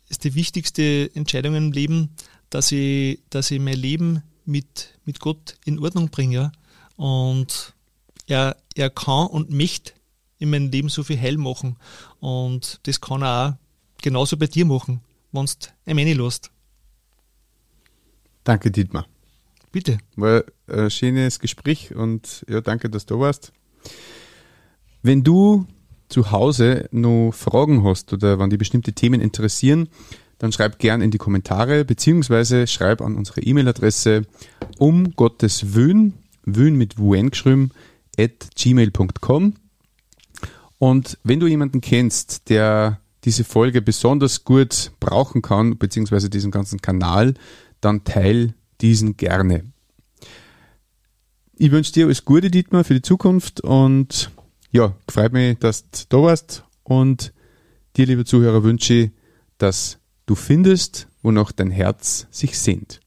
ist 0.09 0.23
die 0.23 0.35
wichtigste 0.35 1.09
Entscheidung 1.13 1.55
im 1.55 1.71
Leben, 1.71 2.09
dass 2.49 2.71
ich, 2.71 3.19
dass 3.29 3.51
ich 3.51 3.59
mein 3.59 3.77
Leben 3.77 4.23
mit, 4.45 4.97
mit 5.03 5.19
Gott 5.19 5.57
in 5.65 5.79
Ordnung 5.79 6.09
bringe. 6.09 6.51
Und 6.95 7.73
er, 8.27 8.55
er 8.75 8.89
kann 8.89 9.27
und 9.27 9.49
möchte 9.49 9.93
in 10.37 10.49
meinem 10.49 10.69
Leben 10.69 10.89
so 10.89 11.03
viel 11.03 11.19
heil 11.19 11.37
machen. 11.37 11.77
Und 12.19 12.79
das 12.83 13.01
kann 13.01 13.23
er 13.23 13.57
auch 13.57 14.01
genauso 14.01 14.37
bei 14.37 14.47
dir 14.47 14.65
machen, 14.65 15.01
wenn 15.31 15.45
du 15.45 16.01
ein 16.01 16.17
lässt. 16.17 16.51
Danke, 18.43 18.69
Dietmar. 18.69 19.07
Bitte. 19.75 19.97
War 20.15 20.45
ein 20.69 20.89
schönes 20.89 21.41
Gespräch 21.41 21.93
und 21.93 22.45
ja, 22.47 22.61
danke, 22.61 22.89
dass 22.89 23.05
du 23.05 23.19
warst. 23.19 23.51
Wenn 25.03 25.21
du 25.21 25.67
zu 26.07 26.31
Hause 26.31 26.87
noch 26.91 27.33
Fragen 27.33 27.83
hast 27.83 28.13
oder 28.13 28.39
wenn 28.39 28.49
die 28.49 28.55
bestimmte 28.55 28.93
Themen 28.93 29.19
interessieren, 29.19 29.89
dann 30.37 30.53
schreib 30.53 30.79
gern 30.79 31.01
in 31.01 31.11
die 31.11 31.17
Kommentare 31.17 31.83
beziehungsweise 31.83 32.67
schreib 32.67 33.01
an 33.01 33.15
unsere 33.17 33.41
E-Mail-Adresse 33.41 34.21
um 34.77 35.13
Gottes 35.17 35.75
Wün, 35.75 36.13
Wün 36.45 36.77
mit 36.77 36.97
Wun 36.97 37.31
geschrieben, 37.31 37.71
at 38.17 38.55
gmail.com. 38.55 39.55
Und 40.77 41.17
wenn 41.25 41.41
du 41.41 41.47
jemanden 41.47 41.81
kennst, 41.81 42.49
der 42.49 43.01
diese 43.25 43.43
Folge 43.43 43.81
besonders 43.81 44.45
gut 44.45 44.93
brauchen 45.01 45.41
kann, 45.41 45.77
beziehungsweise 45.77 46.29
diesen 46.29 46.51
ganzen 46.51 46.79
Kanal, 46.79 47.33
dann 47.81 48.05
teil 48.05 48.53
diesen 48.85 49.17
gerne. 49.17 49.63
Ich 51.57 51.71
wünsche 51.71 51.91
dir 51.91 52.05
alles 52.05 52.23
Gute, 52.23 52.51
Dietmar, 52.51 52.83
für 52.83 52.93
die 52.93 53.01
Zukunft 53.01 53.61
und 53.61 54.29
ja, 54.71 54.95
freut 55.09 55.33
mich, 55.33 55.57
dass 55.57 55.89
du 55.89 55.99
da 56.09 56.21
warst 56.21 56.63
und 56.83 57.33
dir, 57.95 58.05
liebe 58.05 58.25
Zuhörer, 58.25 58.63
wünsche 58.63 58.93
ich, 58.93 59.11
dass 59.57 59.99
du 60.25 60.35
findest, 60.35 61.07
wonach 61.23 61.51
dein 61.51 61.71
Herz 61.71 62.27
sich 62.29 62.59
sehnt. 62.59 62.99